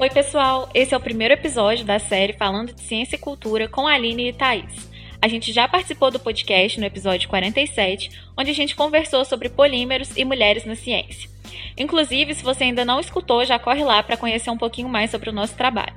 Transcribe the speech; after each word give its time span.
Oi, 0.00 0.08
pessoal! 0.10 0.70
Esse 0.72 0.94
é 0.94 0.96
o 0.96 1.00
primeiro 1.00 1.34
episódio 1.34 1.84
da 1.84 1.98
série 1.98 2.32
Falando 2.32 2.72
de 2.72 2.82
Ciência 2.82 3.16
e 3.16 3.18
Cultura 3.18 3.66
com 3.66 3.84
a 3.84 3.94
Aline 3.94 4.28
e 4.28 4.32
Thaís. 4.32 4.88
A 5.20 5.26
gente 5.26 5.52
já 5.52 5.66
participou 5.66 6.08
do 6.08 6.20
podcast 6.20 6.78
no 6.78 6.86
episódio 6.86 7.28
47, 7.28 8.08
onde 8.36 8.48
a 8.48 8.54
gente 8.54 8.76
conversou 8.76 9.24
sobre 9.24 9.48
polímeros 9.48 10.16
e 10.16 10.24
mulheres 10.24 10.64
na 10.64 10.76
ciência. 10.76 11.28
Inclusive, 11.76 12.32
se 12.32 12.44
você 12.44 12.62
ainda 12.62 12.84
não 12.84 13.00
escutou, 13.00 13.44
já 13.44 13.58
corre 13.58 13.82
lá 13.82 14.00
para 14.00 14.16
conhecer 14.16 14.50
um 14.50 14.56
pouquinho 14.56 14.88
mais 14.88 15.10
sobre 15.10 15.30
o 15.30 15.32
nosso 15.32 15.56
trabalho. 15.56 15.96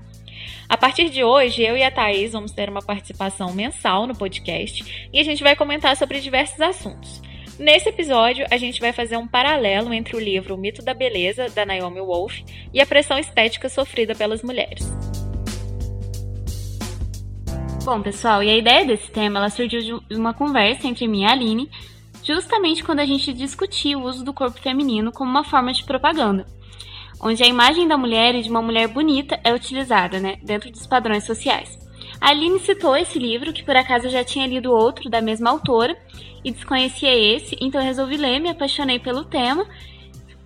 A 0.67 0.75
partir 0.75 1.11
de 1.11 1.23
hoje, 1.23 1.61
eu 1.61 1.77
e 1.77 1.83
a 1.83 1.91
Thaís 1.91 2.31
vamos 2.31 2.51
ter 2.51 2.71
uma 2.71 2.81
participação 2.81 3.53
mensal 3.53 4.07
no 4.07 4.15
podcast 4.15 5.09
e 5.13 5.19
a 5.19 5.23
gente 5.23 5.43
vai 5.43 5.55
comentar 5.55 5.95
sobre 5.95 6.19
diversos 6.19 6.59
assuntos. 6.59 7.21
Nesse 7.61 7.89
episódio, 7.89 8.43
a 8.49 8.57
gente 8.57 8.81
vai 8.81 8.91
fazer 8.91 9.17
um 9.17 9.27
paralelo 9.27 9.93
entre 9.93 10.15
o 10.15 10.19
livro 10.19 10.55
O 10.55 10.57
Mito 10.57 10.81
da 10.81 10.95
Beleza, 10.95 11.47
da 11.47 11.63
Naomi 11.63 12.01
Wolf, 12.01 12.39
e 12.73 12.81
a 12.81 12.87
pressão 12.87 13.19
estética 13.19 13.69
sofrida 13.69 14.15
pelas 14.15 14.41
mulheres. 14.41 14.83
Bom, 17.85 18.01
pessoal, 18.01 18.41
e 18.41 18.49
a 18.49 18.57
ideia 18.57 18.83
desse 18.83 19.11
tema 19.11 19.37
ela 19.37 19.51
surgiu 19.51 20.01
de 20.09 20.15
uma 20.15 20.33
conversa 20.33 20.87
entre 20.87 21.07
mim 21.07 21.21
e 21.21 21.25
a 21.25 21.33
Aline, 21.33 21.69
justamente 22.23 22.83
quando 22.83 23.01
a 23.01 23.05
gente 23.05 23.31
discutia 23.31 23.95
o 23.95 24.05
uso 24.05 24.25
do 24.25 24.33
corpo 24.33 24.59
feminino 24.59 25.11
como 25.11 25.29
uma 25.29 25.43
forma 25.43 25.71
de 25.71 25.83
propaganda, 25.83 26.47
onde 27.21 27.43
a 27.43 27.47
imagem 27.47 27.87
da 27.87 27.95
mulher 27.95 28.33
e 28.33 28.41
de 28.41 28.49
uma 28.49 28.63
mulher 28.63 28.87
bonita 28.87 29.39
é 29.43 29.53
utilizada, 29.53 30.19
né, 30.19 30.35
dentro 30.41 30.71
dos 30.71 30.87
padrões 30.87 31.25
sociais. 31.25 31.77
A 32.21 32.29
Aline 32.29 32.59
citou 32.59 32.95
esse 32.95 33.17
livro, 33.17 33.51
que 33.51 33.63
por 33.63 33.75
acaso 33.75 34.05
eu 34.05 34.11
já 34.11 34.23
tinha 34.23 34.45
lido 34.45 34.71
outro 34.71 35.09
da 35.09 35.19
mesma 35.19 35.49
autora, 35.49 35.97
e 36.43 36.51
desconhecia 36.51 37.13
esse, 37.35 37.57
então 37.59 37.81
resolvi 37.81 38.15
ler, 38.15 38.39
me 38.39 38.49
apaixonei 38.49 38.99
pelo 38.99 39.23
tema, 39.23 39.65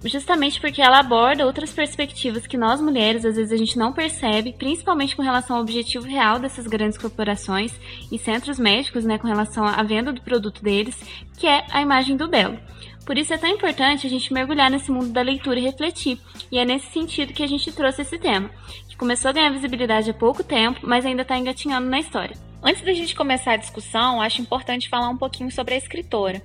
justamente 0.04 0.60
porque 0.60 0.82
ela 0.82 1.00
aborda 1.00 1.46
outras 1.46 1.74
perspectivas 1.74 2.48
que 2.48 2.58
nós 2.58 2.80
mulheres 2.80 3.26
às 3.26 3.36
vezes 3.36 3.52
a 3.52 3.58
gente 3.58 3.78
não 3.78 3.92
percebe, 3.92 4.54
principalmente 4.54 5.16
com 5.16 5.22
relação 5.22 5.58
ao 5.58 5.62
objetivo 5.62 6.06
real 6.06 6.40
dessas 6.40 6.66
grandes 6.68 6.98
corporações 6.98 7.74
e 8.12 8.18
centros 8.18 8.58
médicos, 8.58 9.04
né, 9.04 9.18
com 9.18 9.28
relação 9.28 9.66
à 9.66 9.84
venda 9.84 10.14
do 10.14 10.22
produto 10.22 10.64
deles, 10.64 10.96
que 11.38 11.48
é 11.48 11.66
a 11.72 11.82
imagem 11.82 12.16
do 12.16 12.28
belo. 12.28 12.58
Por 13.06 13.20
isso 13.20 13.34
é 13.34 13.38
tão 13.38 13.50
importante 13.50 14.08
a 14.08 14.10
gente 14.10 14.34
mergulhar 14.34 14.70
nesse 14.72 14.92
mundo 14.92 15.10
da 15.10 15.22
leitura 15.22 15.60
e 15.60 15.64
refletir, 15.64 16.20
e 16.52 16.58
é 16.58 16.66
nesse 16.66 16.88
sentido 16.88 17.34
que 17.34 17.44
a 17.44 17.48
gente 17.48 17.72
trouxe 17.72 18.02
esse 18.02 18.18
tema, 18.18 18.50
que 18.90 18.98
começou 18.98 19.30
a 19.30 19.32
ganhar 19.32 19.52
visibilidade 19.52 20.10
há 20.10 20.14
pouco 20.14 20.44
tempo, 20.44 20.80
mas 20.82 21.06
ainda 21.06 21.22
está 21.22 21.38
engatinhando 21.38 21.88
na 21.88 22.00
história. 22.00 22.36
Antes 22.64 22.82
da 22.82 22.94
gente 22.94 23.16
começar 23.16 23.52
a 23.52 23.58
discussão, 23.58 24.20
acho 24.20 24.42
importante 24.42 24.90
falar 24.90 25.10
um 25.10 25.18
pouquinho 25.18 25.52
sobre 25.52 25.76
a 25.76 25.78
escritora. 25.78 26.42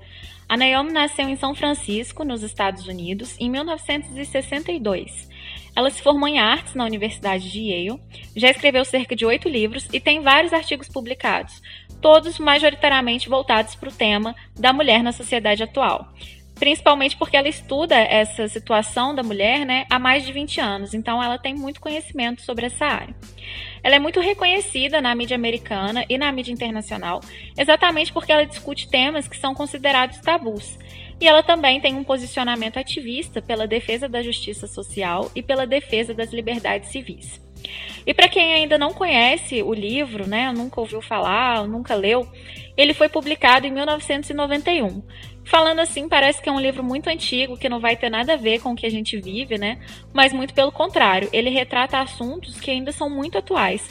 A 0.46 0.54
Naomi 0.54 0.92
nasceu 0.92 1.26
em 1.26 1.36
São 1.36 1.54
Francisco, 1.54 2.24
nos 2.24 2.42
Estados 2.42 2.86
Unidos, 2.86 3.36
em 3.40 3.48
1962. 3.48 5.30
Ela 5.74 5.88
se 5.88 6.02
formou 6.02 6.28
em 6.28 6.40
artes 6.40 6.74
na 6.74 6.84
Universidade 6.84 7.50
de 7.50 7.60
Yale, 7.60 8.00
já 8.36 8.50
escreveu 8.50 8.84
cerca 8.84 9.16
de 9.16 9.24
oito 9.24 9.48
livros 9.48 9.88
e 9.94 9.98
tem 9.98 10.20
vários 10.20 10.52
artigos 10.52 10.88
publicados, 10.88 11.62
todos 12.02 12.38
majoritariamente 12.38 13.30
voltados 13.30 13.74
para 13.74 13.88
o 13.88 13.92
tema 13.92 14.34
da 14.58 14.74
mulher 14.74 15.02
na 15.02 15.12
sociedade 15.12 15.62
atual 15.62 16.12
principalmente 16.60 17.16
porque 17.16 17.38
ela 17.38 17.48
estuda 17.48 17.96
essa 17.96 18.46
situação 18.46 19.14
da 19.14 19.22
mulher 19.22 19.64
né, 19.64 19.86
há 19.88 19.98
mais 19.98 20.26
de 20.26 20.32
20 20.32 20.60
anos, 20.60 20.92
então 20.92 21.20
ela 21.20 21.38
tem 21.38 21.54
muito 21.54 21.80
conhecimento 21.80 22.42
sobre 22.42 22.66
essa 22.66 22.84
área. 22.84 23.14
Ela 23.82 23.96
é 23.96 23.98
muito 23.98 24.20
reconhecida 24.20 25.00
na 25.00 25.14
mídia 25.14 25.34
americana 25.34 26.04
e 26.06 26.18
na 26.18 26.30
mídia 26.30 26.52
internacional, 26.52 27.20
exatamente 27.56 28.12
porque 28.12 28.30
ela 28.30 28.44
discute 28.44 28.90
temas 28.90 29.26
que 29.26 29.38
são 29.38 29.54
considerados 29.54 30.18
tabus. 30.18 30.78
E 31.18 31.26
ela 31.26 31.42
também 31.42 31.80
tem 31.80 31.94
um 31.94 32.04
posicionamento 32.04 32.78
ativista 32.78 33.40
pela 33.40 33.66
defesa 33.66 34.06
da 34.06 34.22
justiça 34.22 34.66
social 34.66 35.30
e 35.34 35.42
pela 35.42 35.66
defesa 35.66 36.12
das 36.12 36.30
liberdades 36.30 36.90
civis. 36.90 37.40
E 38.06 38.14
para 38.14 38.28
quem 38.28 38.54
ainda 38.54 38.78
não 38.78 38.92
conhece 38.92 39.62
o 39.62 39.72
livro, 39.72 40.26
né, 40.26 40.52
nunca 40.52 40.80
ouviu 40.80 41.00
falar, 41.00 41.66
nunca 41.66 41.94
leu, 41.94 42.26
ele 42.76 42.94
foi 42.94 43.08
publicado 43.08 43.66
em 43.66 43.70
1991. 43.70 45.02
Falando 45.50 45.80
assim, 45.80 46.08
parece 46.08 46.40
que 46.40 46.48
é 46.48 46.52
um 46.52 46.60
livro 46.60 46.84
muito 46.84 47.08
antigo, 47.08 47.58
que 47.58 47.68
não 47.68 47.80
vai 47.80 47.96
ter 47.96 48.08
nada 48.08 48.34
a 48.34 48.36
ver 48.36 48.60
com 48.60 48.70
o 48.70 48.76
que 48.76 48.86
a 48.86 48.90
gente 48.90 49.20
vive, 49.20 49.58
né? 49.58 49.80
Mas 50.12 50.32
muito 50.32 50.54
pelo 50.54 50.70
contrário, 50.70 51.28
ele 51.32 51.50
retrata 51.50 51.98
assuntos 51.98 52.60
que 52.60 52.70
ainda 52.70 52.92
são 52.92 53.10
muito 53.10 53.36
atuais, 53.36 53.84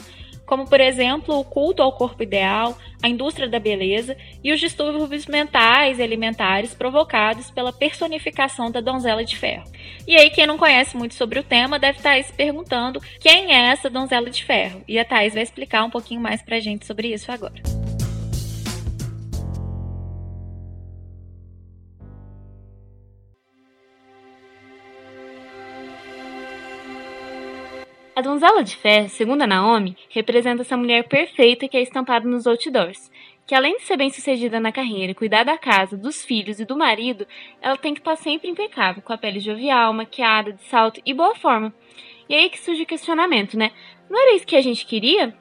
como 0.46 0.66
por 0.66 0.80
exemplo 0.80 1.38
o 1.38 1.44
culto 1.44 1.82
ao 1.82 1.92
corpo 1.92 2.22
ideal, 2.22 2.78
a 3.02 3.08
indústria 3.10 3.46
da 3.46 3.58
beleza 3.58 4.16
e 4.42 4.50
os 4.54 4.58
distúrbios 4.58 5.26
mentais 5.26 5.98
e 5.98 6.02
alimentares 6.02 6.72
provocados 6.72 7.50
pela 7.50 7.74
personificação 7.74 8.70
da 8.70 8.80
donzela 8.80 9.22
de 9.22 9.36
ferro. 9.36 9.64
E 10.08 10.16
aí, 10.16 10.30
quem 10.30 10.46
não 10.46 10.56
conhece 10.56 10.96
muito 10.96 11.12
sobre 11.12 11.38
o 11.40 11.44
tema 11.44 11.78
deve 11.78 11.98
estar 11.98 12.24
se 12.24 12.32
perguntando 12.32 13.02
quem 13.20 13.54
é 13.54 13.70
essa 13.70 13.90
donzela 13.90 14.30
de 14.30 14.42
ferro. 14.42 14.82
E 14.88 14.98
a 14.98 15.04
Thais 15.04 15.34
vai 15.34 15.42
explicar 15.42 15.84
um 15.84 15.90
pouquinho 15.90 16.22
mais 16.22 16.40
pra 16.40 16.58
gente 16.58 16.86
sobre 16.86 17.12
isso 17.12 17.30
agora. 17.30 17.79
A 28.20 28.22
donzela 28.22 28.62
de 28.62 28.76
ferro, 28.76 29.08
segundo 29.08 29.40
a 29.40 29.46
Naomi, 29.46 29.96
representa 30.10 30.60
essa 30.60 30.76
mulher 30.76 31.08
perfeita 31.08 31.66
que 31.66 31.74
é 31.74 31.80
estampada 31.80 32.28
nos 32.28 32.46
outdoors, 32.46 33.10
que 33.46 33.54
além 33.54 33.78
de 33.78 33.84
ser 33.84 33.96
bem-sucedida 33.96 34.60
na 34.60 34.70
carreira, 34.70 35.14
cuidar 35.14 35.42
da 35.42 35.56
casa, 35.56 35.96
dos 35.96 36.22
filhos 36.22 36.60
e 36.60 36.66
do 36.66 36.76
marido, 36.76 37.26
ela 37.62 37.78
tem 37.78 37.94
que 37.94 38.00
estar 38.00 38.16
sempre 38.16 38.50
impecável, 38.50 39.00
com 39.00 39.10
a 39.10 39.16
pele 39.16 39.40
jovial, 39.40 39.94
maquiada, 39.94 40.52
de 40.52 40.62
salto 40.64 41.00
e 41.06 41.14
boa 41.14 41.34
forma. 41.34 41.72
E 42.28 42.34
aí 42.34 42.50
que 42.50 42.60
surge 42.60 42.82
o 42.82 42.86
questionamento, 42.86 43.56
né? 43.56 43.70
Não 44.10 44.20
era 44.20 44.36
isso 44.36 44.46
que 44.46 44.56
a 44.56 44.60
gente 44.60 44.84
queria? 44.84 45.34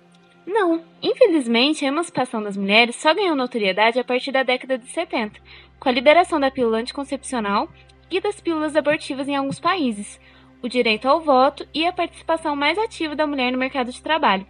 Não. 0.48 0.82
Infelizmente, 1.04 1.84
a 1.84 1.90
emancipação 1.90 2.42
das 2.42 2.56
mulheres 2.56 2.96
só 2.96 3.14
ganhou 3.14 3.36
notoriedade 3.36 4.00
a 4.00 4.06
partir 4.06 4.32
da 4.32 4.42
década 4.42 4.78
de 4.78 4.88
70, 4.88 5.38
com 5.78 5.90
a 5.90 5.92
liberação 5.92 6.40
da 6.40 6.50
pílula 6.50 6.78
anticoncepcional 6.78 7.68
e 8.10 8.22
das 8.22 8.40
pílulas 8.40 8.78
abortivas 8.78 9.28
em 9.28 9.36
alguns 9.36 9.60
países 9.60 10.18
o 10.62 10.68
direito 10.68 11.08
ao 11.08 11.22
voto 11.22 11.68
e 11.74 11.86
a 11.86 11.94
participação 11.94 12.56
mais 12.56 12.78
ativa 12.78 13.16
da 13.16 13.28
mulher 13.28 13.52
no 13.52 13.58
mercado 13.58 13.92
de 13.92 14.02
trabalho. 14.02 14.46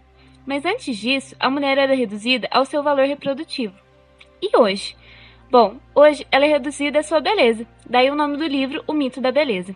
Mas 0.46 0.64
antes 0.64 0.96
disso, 0.96 1.36
a 1.38 1.50
mulher 1.50 1.78
era 1.78 1.94
reduzida 1.94 2.48
ao 2.50 2.64
seu 2.64 2.82
valor 2.82 3.06
reprodutivo. 3.06 3.74
E 4.42 4.56
hoje? 4.56 4.96
Bom, 5.50 5.76
hoje 5.94 6.26
ela 6.30 6.44
é 6.44 6.48
reduzida 6.48 7.00
à 7.00 7.02
sua 7.02 7.20
beleza, 7.20 7.66
daí 7.88 8.10
o 8.10 8.14
nome 8.14 8.36
do 8.36 8.46
livro 8.46 8.82
O 8.86 8.92
Mito 8.92 9.20
da 9.20 9.32
Beleza. 9.32 9.74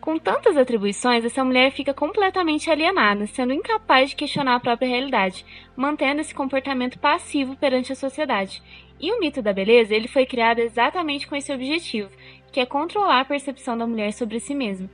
Com 0.00 0.18
tantas 0.18 0.56
atribuições, 0.56 1.24
essa 1.24 1.44
mulher 1.44 1.70
fica 1.70 1.94
completamente 1.94 2.68
alienada, 2.68 3.24
sendo 3.28 3.52
incapaz 3.52 4.10
de 4.10 4.16
questionar 4.16 4.56
a 4.56 4.60
própria 4.60 4.88
realidade, 4.88 5.46
mantendo 5.76 6.20
esse 6.20 6.34
comportamento 6.34 6.98
passivo 6.98 7.54
perante 7.54 7.92
a 7.92 7.96
sociedade. 7.96 8.60
E 8.98 9.12
o 9.12 9.20
mito 9.20 9.40
da 9.40 9.52
beleza, 9.52 9.94
ele 9.94 10.08
foi 10.08 10.26
criado 10.26 10.58
exatamente 10.58 11.28
com 11.28 11.36
esse 11.36 11.52
objetivo, 11.52 12.10
que 12.50 12.58
é 12.58 12.66
controlar 12.66 13.20
a 13.20 13.24
percepção 13.24 13.78
da 13.78 13.86
mulher 13.86 14.12
sobre 14.12 14.40
si 14.40 14.56
mesma. 14.56 14.90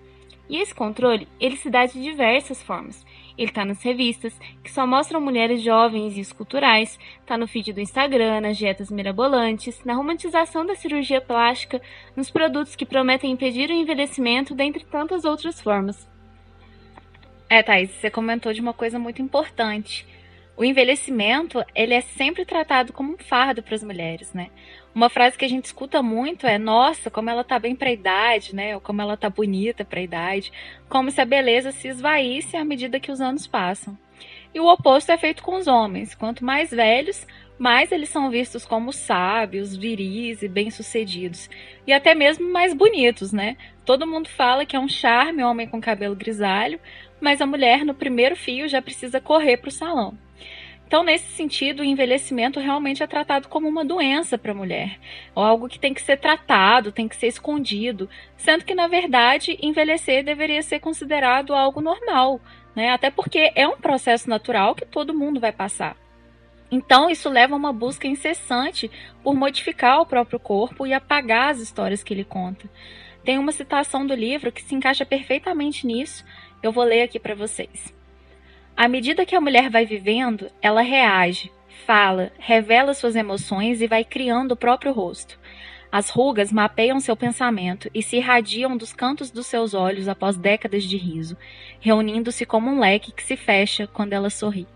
E 0.48 0.56
esse 0.56 0.75
controle, 0.75 1.28
ele 1.38 1.56
se 1.56 1.69
dá 1.69 1.84
de 1.84 2.00
diversas 2.03 2.62
formas. 2.62 3.04
Ele 3.36 3.50
está 3.50 3.64
nas 3.64 3.82
revistas, 3.82 4.36
que 4.64 4.70
só 4.70 4.84
mostram 4.86 5.20
mulheres 5.20 5.62
jovens 5.62 6.16
e 6.16 6.20
esculturais, 6.20 6.98
está 7.20 7.36
no 7.36 7.47
feed 7.47 7.72
do 7.72 7.81
Instagram, 7.81 8.41
nas 8.41 8.56
dietas 8.56 8.91
mirabolantes, 8.91 9.84
na 9.84 9.94
romantização 9.94 10.66
da 10.66 10.75
cirurgia 10.75 11.20
plástica, 11.20 11.81
nos 12.16 12.31
produtos 12.31 12.75
que 12.75 12.84
prometem 12.84 13.31
impedir 13.31 13.70
o 13.70 13.75
envelhecimento, 13.75 14.54
dentre 14.54 14.84
tantas 14.84 15.25
outras 15.25 15.60
formas. 15.60 16.08
É, 17.48 17.62
Thaís, 17.62 17.91
você 17.91 18.10
comentou 18.10 18.53
de 18.53 18.60
uma 18.60 18.75
coisa 18.75 18.98
muito 18.98 19.22
importante. 19.22 20.04
O 20.58 20.64
envelhecimento, 20.64 21.64
ele 21.72 21.94
é 21.94 22.00
sempre 22.00 22.44
tratado 22.44 22.92
como 22.92 23.14
um 23.14 23.16
fardo 23.16 23.62
para 23.62 23.76
as 23.76 23.84
mulheres, 23.84 24.32
né? 24.34 24.48
Uma 24.93 25.08
frase 25.08 25.38
que 25.38 25.44
a 25.44 25.49
gente 25.49 25.66
escuta 25.66 26.02
muito 26.02 26.49
é: 26.49 26.58
"Nossa, 26.58 27.08
como 27.08 27.31
ela 27.31 27.44
tá 27.44 27.60
bem 27.60 27.76
para 27.76 27.90
a 27.90 27.93
idade, 27.93 28.56
né? 28.56 28.75
Ou 28.75 28.81
como 28.81 29.00
ela 29.00 29.16
tá 29.16 29.31
bonita 29.31 29.84
para 29.84 30.00
a 30.00 30.02
idade", 30.02 30.52
como 30.88 31.12
se 31.12 31.20
a 31.20 31.25
beleza 31.25 31.70
se 31.70 31.87
esvaísse 31.87 32.56
à 32.56 32.64
medida 32.64 32.99
que 32.99 33.12
os 33.12 33.20
anos 33.20 33.46
passam. 33.46 33.96
E 34.52 34.58
o 34.58 34.66
oposto 34.66 35.12
é 35.12 35.16
feito 35.16 35.44
com 35.44 35.55
os 35.55 35.69
homens. 35.69 36.16
Quanto 36.16 36.44
mais 36.44 36.72
velhos, 36.72 37.25
mais 37.56 37.93
eles 37.93 38.08
são 38.08 38.28
vistos 38.28 38.64
como 38.64 38.93
sábios, 38.93 39.76
viris 39.76 40.43
e 40.43 40.49
bem-sucedidos, 40.49 41.49
e 41.87 41.93
até 41.93 42.16
mesmo 42.16 42.50
mais 42.52 42.75
bonitos, 42.75 43.32
né? 43.32 43.56
Todo 43.84 44.06
mundo 44.06 44.28
fala 44.28 44.66
que 44.66 44.75
é 44.75 44.81
um 44.81 44.88
charme 44.88 45.43
homem 45.43 45.69
com 45.69 45.81
cabelo 45.81 46.16
grisalho, 46.16 46.81
mas 47.20 47.41
a 47.41 47.47
mulher 47.47 47.85
no 47.85 47.94
primeiro 47.94 48.37
fio 48.37 48.69
já 48.69 48.81
precisa 48.81 49.20
correr 49.20 49.56
para 49.56 49.69
o 49.69 49.73
salão. 49.73 50.17
Então, 50.88 51.03
nesse 51.03 51.29
sentido, 51.32 51.81
o 51.81 51.85
envelhecimento 51.85 52.59
realmente 52.59 53.03
é 53.03 53.06
tratado 53.06 53.47
como 53.47 53.69
uma 53.69 53.85
doença 53.85 54.38
para 54.38 54.53
a 54.53 54.55
mulher, 54.55 54.99
ou 55.35 55.44
algo 55.44 55.69
que 55.69 55.79
tem 55.79 55.93
que 55.93 56.00
ser 56.00 56.17
tratado, 56.17 56.91
tem 56.91 57.06
que 57.06 57.15
ser 57.15 57.26
escondido, 57.26 58.09
sendo 58.38 58.65
que, 58.65 58.75
na 58.75 58.88
verdade, 58.88 59.59
envelhecer 59.61 60.25
deveria 60.25 60.62
ser 60.62 60.81
considerado 60.81 61.55
algo 61.55 61.82
normal, 61.82 62.41
né? 62.75 62.91
até 62.91 63.11
porque 63.11 63.53
é 63.55 63.69
um 63.69 63.76
processo 63.76 64.31
natural 64.31 64.75
que 64.75 64.87
todo 64.87 65.12
mundo 65.12 65.38
vai 65.38 65.53
passar. 65.53 65.94
Então, 66.71 67.11
isso 67.11 67.29
leva 67.29 67.55
a 67.55 67.59
uma 67.59 67.73
busca 67.73 68.06
incessante 68.06 68.91
por 69.23 69.35
modificar 69.35 70.00
o 70.00 70.06
próprio 70.06 70.41
corpo 70.41 70.87
e 70.87 70.94
apagar 70.94 71.50
as 71.50 71.61
histórias 71.61 72.03
que 72.03 72.14
ele 72.14 72.25
conta. 72.25 72.67
Tem 73.25 73.38
uma 73.38 73.53
citação 73.53 74.06
do 74.06 74.14
livro 74.14 74.50
que 74.50 74.62
se 74.62 74.75
encaixa 74.75 75.05
perfeitamente 75.05 75.87
nisso, 75.87 76.25
eu 76.62 76.72
vou 76.72 76.84
ler 76.84 77.02
aqui 77.02 77.19
para 77.19 77.34
vocês. 77.34 77.94
À 78.76 78.87
medida 78.88 79.26
que 79.26 79.34
a 79.34 79.40
mulher 79.40 79.70
vai 79.70 79.84
vivendo, 79.84 80.50
ela 80.62 80.82
reage, 80.82 81.50
fala, 81.84 82.32
revela 82.38 82.94
suas 82.94 83.16
emoções 83.16 83.81
e 83.81 83.87
vai 83.87 84.05
criando 84.05 84.52
o 84.52 84.56
próprio 84.56 84.93
rosto. 84.93 85.38
As 85.90 86.10
rugas 86.10 86.52
mapeiam 86.52 87.00
seu 87.00 87.16
pensamento 87.16 87.90
e 87.94 88.02
se 88.02 88.16
irradiam 88.16 88.76
dos 88.76 88.93
cantos 88.93 89.31
dos 89.31 89.46
seus 89.46 89.72
olhos 89.72 90.06
após 90.06 90.37
décadas 90.37 90.84
de 90.84 90.99
riso, 90.99 91.37
reunindo-se 91.81 92.44
como 92.44 92.70
um 92.70 92.78
leque 92.78 93.11
que 93.11 93.22
se 93.22 93.37
fecha 93.37 93.87
quando 93.87 94.12
ela 94.12 94.28
sorri. 94.28 94.66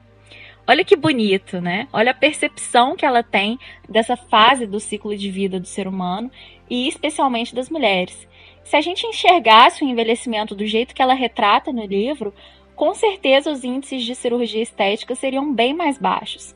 Olha 0.66 0.84
que 0.84 0.96
bonito, 0.96 1.60
né? 1.60 1.86
Olha 1.92 2.12
a 2.12 2.14
percepção 2.14 2.96
que 2.96 3.04
ela 3.04 3.22
tem 3.22 3.58
dessa 3.88 4.16
fase 4.16 4.66
do 4.66 4.80
ciclo 4.80 5.14
de 5.16 5.30
vida 5.30 5.60
do 5.60 5.66
ser 5.66 5.86
humano 5.86 6.30
e 6.70 6.88
especialmente 6.88 7.54
das 7.54 7.68
mulheres. 7.68 8.26
Se 8.64 8.76
a 8.76 8.80
gente 8.80 9.06
enxergasse 9.06 9.84
o 9.84 9.88
envelhecimento 9.88 10.54
do 10.54 10.66
jeito 10.66 10.94
que 10.94 11.02
ela 11.02 11.14
retrata 11.14 11.72
no 11.72 11.84
livro, 11.84 12.32
com 12.74 12.94
certeza 12.94 13.50
os 13.50 13.64
índices 13.64 14.02
de 14.02 14.14
cirurgia 14.14 14.62
estética 14.62 15.14
seriam 15.14 15.52
bem 15.52 15.74
mais 15.74 15.98
baixos. 15.98 16.54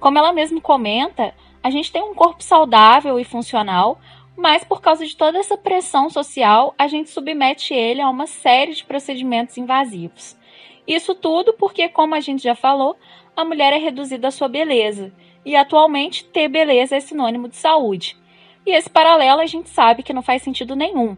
Como 0.00 0.18
ela 0.18 0.32
mesma 0.32 0.60
comenta, 0.60 1.34
a 1.62 1.70
gente 1.70 1.92
tem 1.92 2.02
um 2.02 2.14
corpo 2.14 2.42
saudável 2.42 3.18
e 3.18 3.24
funcional, 3.24 4.00
mas 4.36 4.64
por 4.64 4.80
causa 4.80 5.06
de 5.06 5.16
toda 5.16 5.38
essa 5.38 5.56
pressão 5.56 6.10
social, 6.10 6.74
a 6.76 6.88
gente 6.88 7.10
submete 7.10 7.72
ele 7.72 8.00
a 8.00 8.10
uma 8.10 8.26
série 8.26 8.74
de 8.74 8.84
procedimentos 8.84 9.56
invasivos. 9.56 10.36
Isso 10.86 11.14
tudo 11.14 11.52
porque, 11.52 11.88
como 11.88 12.14
a 12.14 12.20
gente 12.20 12.42
já 12.42 12.54
falou, 12.54 12.96
a 13.36 13.44
mulher 13.44 13.72
é 13.72 13.78
reduzida 13.78 14.28
à 14.28 14.30
sua 14.30 14.48
beleza, 14.48 15.12
e 15.44 15.54
atualmente 15.54 16.24
ter 16.24 16.48
beleza 16.48 16.96
é 16.96 17.00
sinônimo 17.00 17.48
de 17.48 17.56
saúde. 17.56 18.16
E 18.66 18.70
esse 18.72 18.90
paralelo 18.90 19.40
a 19.40 19.46
gente 19.46 19.68
sabe 19.68 20.02
que 20.02 20.12
não 20.12 20.22
faz 20.22 20.42
sentido 20.42 20.74
nenhum. 20.74 21.16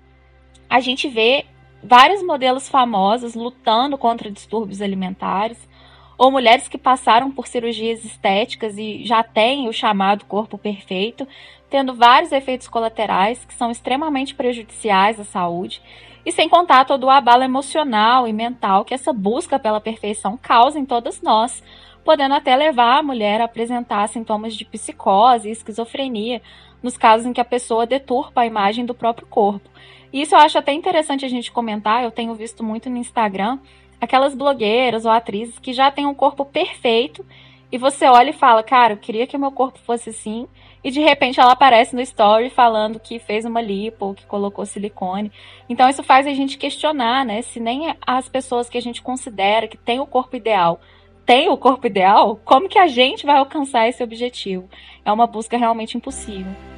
A 0.68 0.80
gente 0.80 1.08
vê 1.08 1.44
vários 1.82 2.22
modelos 2.22 2.68
famosos 2.68 3.34
lutando 3.34 3.98
contra 3.98 4.30
distúrbios 4.30 4.80
alimentares, 4.80 5.68
ou 6.16 6.30
mulheres 6.30 6.68
que 6.68 6.78
passaram 6.78 7.30
por 7.30 7.46
cirurgias 7.46 8.04
estéticas 8.04 8.78
e 8.78 9.04
já 9.04 9.22
têm 9.22 9.68
o 9.68 9.72
chamado 9.72 10.24
corpo 10.24 10.56
perfeito, 10.56 11.26
tendo 11.68 11.94
vários 11.94 12.30
efeitos 12.32 12.68
colaterais 12.68 13.44
que 13.44 13.54
são 13.54 13.70
extremamente 13.70 14.34
prejudiciais 14.34 15.18
à 15.18 15.24
saúde, 15.24 15.82
e 16.24 16.32
sem 16.32 16.48
contar 16.48 16.84
todo 16.84 17.04
o 17.04 17.10
abalo 17.10 17.42
emocional 17.42 18.26
e 18.26 18.32
mental 18.32 18.84
que 18.84 18.94
essa 18.94 19.12
busca 19.12 19.58
pela 19.58 19.80
perfeição 19.80 20.38
causa 20.40 20.78
em 20.78 20.86
todas 20.86 21.20
nós, 21.20 21.62
podendo 22.04 22.34
até 22.34 22.54
levar 22.54 22.98
a 22.98 23.02
mulher 23.02 23.40
a 23.40 23.44
apresentar 23.44 24.08
sintomas 24.08 24.54
de 24.54 24.64
psicose 24.64 25.48
e 25.48 25.52
esquizofrenia, 25.52 26.40
nos 26.82 26.96
casos 26.96 27.26
em 27.26 27.32
que 27.32 27.40
a 27.40 27.44
pessoa 27.44 27.86
deturpa 27.86 28.42
a 28.42 28.46
imagem 28.46 28.86
do 28.86 28.94
próprio 28.94 29.26
corpo. 29.26 29.68
Isso 30.14 30.32
eu 30.32 30.38
acho 30.38 30.56
até 30.56 30.72
interessante 30.72 31.24
a 31.24 31.28
gente 31.28 31.50
comentar, 31.50 32.04
eu 32.04 32.10
tenho 32.12 32.32
visto 32.36 32.62
muito 32.62 32.88
no 32.88 32.96
Instagram, 32.96 33.58
aquelas 34.00 34.32
blogueiras 34.32 35.04
ou 35.04 35.10
atrizes 35.10 35.58
que 35.58 35.72
já 35.72 35.90
têm 35.90 36.06
um 36.06 36.14
corpo 36.14 36.44
perfeito 36.44 37.26
e 37.72 37.76
você 37.76 38.06
olha 38.06 38.30
e 38.30 38.32
fala, 38.32 38.62
cara, 38.62 38.92
eu 38.92 38.96
queria 38.96 39.26
que 39.26 39.36
meu 39.36 39.50
corpo 39.50 39.76
fosse 39.80 40.10
assim, 40.10 40.46
e 40.84 40.90
de 40.92 41.00
repente 41.00 41.40
ela 41.40 41.50
aparece 41.50 41.96
no 41.96 42.00
story 42.00 42.48
falando 42.48 43.00
que 43.00 43.18
fez 43.18 43.44
uma 43.44 43.60
lipo, 43.60 44.14
que 44.14 44.24
colocou 44.24 44.64
silicone. 44.64 45.32
Então 45.68 45.88
isso 45.88 46.04
faz 46.04 46.28
a 46.28 46.32
gente 46.32 46.58
questionar, 46.58 47.24
né, 47.24 47.42
se 47.42 47.58
nem 47.58 47.92
as 48.06 48.28
pessoas 48.28 48.68
que 48.68 48.78
a 48.78 48.82
gente 48.82 49.02
considera 49.02 49.66
que 49.66 49.76
têm 49.76 49.98
o 49.98 50.06
corpo 50.06 50.36
ideal 50.36 50.80
têm 51.26 51.48
o 51.48 51.56
corpo 51.56 51.86
ideal, 51.86 52.38
como 52.44 52.68
que 52.68 52.78
a 52.78 52.86
gente 52.86 53.24
vai 53.24 53.38
alcançar 53.38 53.88
esse 53.88 54.04
objetivo? 54.04 54.68
É 55.02 55.10
uma 55.10 55.26
busca 55.26 55.56
realmente 55.56 55.96
impossível. 55.96 56.73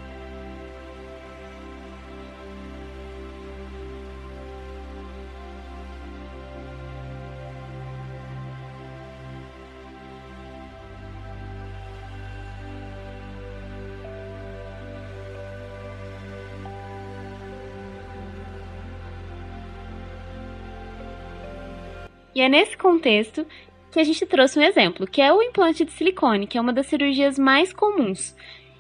E 22.37 22.41
é 22.43 22.51
nesse 22.51 22.77
contexto 22.77 23.47
que 23.91 23.99
a 23.99 24.05
gente 24.05 24.27
trouxe 24.27 24.59
um 24.59 24.63
exemplo, 24.63 25.07
que 25.07 25.23
é 25.23 25.33
o 25.33 25.41
implante 25.41 25.87
de 25.87 25.91
silicone, 25.93 26.47
que 26.47 26.59
é 26.59 26.61
uma 26.61 26.71
das 26.71 26.85
cirurgias 26.85 27.39
mais 27.39 27.73
comuns. 27.73 28.37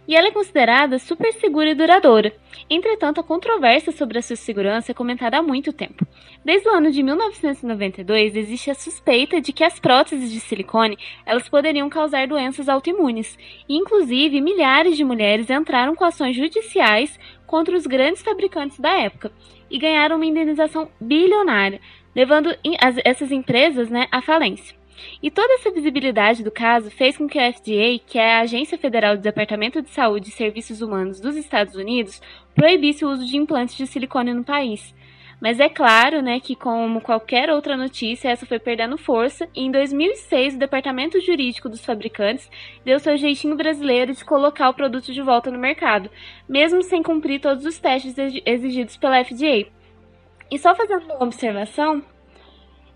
E 0.06 0.14
ela 0.14 0.28
é 0.28 0.30
considerada 0.30 0.98
super 0.98 1.32
segura 1.32 1.70
e 1.70 1.74
duradoura. 1.74 2.34
Entretanto, 2.68 3.18
a 3.18 3.24
controvérsia 3.24 3.92
sobre 3.92 4.18
a 4.18 4.22
sua 4.22 4.36
segurança 4.36 4.92
é 4.92 4.94
comentada 4.94 5.38
há 5.38 5.42
muito 5.42 5.72
tempo. 5.72 6.06
Desde 6.44 6.68
o 6.68 6.72
ano 6.72 6.90
de 6.90 7.02
1992, 7.02 8.36
existe 8.36 8.70
a 8.70 8.74
suspeita 8.74 9.40
de 9.40 9.54
que 9.54 9.64
as 9.64 9.80
próteses 9.80 10.30
de 10.30 10.38
silicone 10.38 10.98
elas 11.24 11.48
poderiam 11.48 11.88
causar 11.88 12.28
doenças 12.28 12.68
autoimunes. 12.68 13.38
E, 13.66 13.74
inclusive, 13.74 14.38
milhares 14.38 14.98
de 14.98 15.02
mulheres 15.02 15.48
entraram 15.48 15.94
com 15.94 16.04
ações 16.04 16.36
judiciais 16.36 17.18
contra 17.46 17.74
os 17.74 17.86
grandes 17.86 18.20
fabricantes 18.20 18.78
da 18.78 18.90
época 18.90 19.32
e 19.70 19.78
ganharam 19.78 20.16
uma 20.16 20.26
indenização 20.26 20.90
bilionária, 21.00 21.80
levando 22.16 22.56
essas 23.04 23.30
empresas 23.30 23.90
né, 23.90 24.08
à 24.10 24.22
falência. 24.22 24.74
E 25.22 25.30
toda 25.30 25.52
essa 25.52 25.70
visibilidade 25.70 26.42
do 26.42 26.50
caso 26.50 26.90
fez 26.90 27.14
com 27.18 27.28
que 27.28 27.38
a 27.38 27.52
FDA, 27.52 28.00
que 28.06 28.18
é 28.18 28.36
a 28.36 28.40
Agência 28.40 28.78
Federal 28.78 29.14
do 29.14 29.22
Departamento 29.22 29.82
de 29.82 29.90
Saúde 29.90 30.30
e 30.30 30.32
Serviços 30.32 30.80
Humanos 30.80 31.20
dos 31.20 31.36
Estados 31.36 31.74
Unidos, 31.74 32.22
proibisse 32.54 33.04
o 33.04 33.10
uso 33.10 33.26
de 33.26 33.36
implantes 33.36 33.76
de 33.76 33.86
silicone 33.86 34.32
no 34.32 34.42
país. 34.42 34.94
Mas 35.38 35.60
é 35.60 35.68
claro, 35.68 36.22
né, 36.22 36.40
que 36.40 36.56
como 36.56 37.02
qualquer 37.02 37.50
outra 37.50 37.76
notícia, 37.76 38.30
essa 38.30 38.46
foi 38.46 38.58
perdendo 38.58 38.96
força 38.96 39.46
e 39.54 39.66
em 39.66 39.70
2006 39.70 40.54
o 40.54 40.58
Departamento 40.58 41.20
Jurídico 41.20 41.68
dos 41.68 41.84
Fabricantes 41.84 42.50
deu 42.82 42.98
seu 42.98 43.18
jeitinho 43.18 43.54
brasileiro 43.54 44.14
de 44.14 44.24
colocar 44.24 44.70
o 44.70 44.74
produto 44.74 45.12
de 45.12 45.20
volta 45.20 45.50
no 45.50 45.58
mercado, 45.58 46.08
mesmo 46.48 46.82
sem 46.82 47.02
cumprir 47.02 47.42
todos 47.42 47.66
os 47.66 47.78
testes 47.78 48.14
exigidos 48.46 48.96
pela 48.96 49.22
FDA. 49.22 49.66
E 50.50 50.58
só 50.58 50.74
fazendo 50.74 51.04
uma 51.04 51.24
observação, 51.24 52.02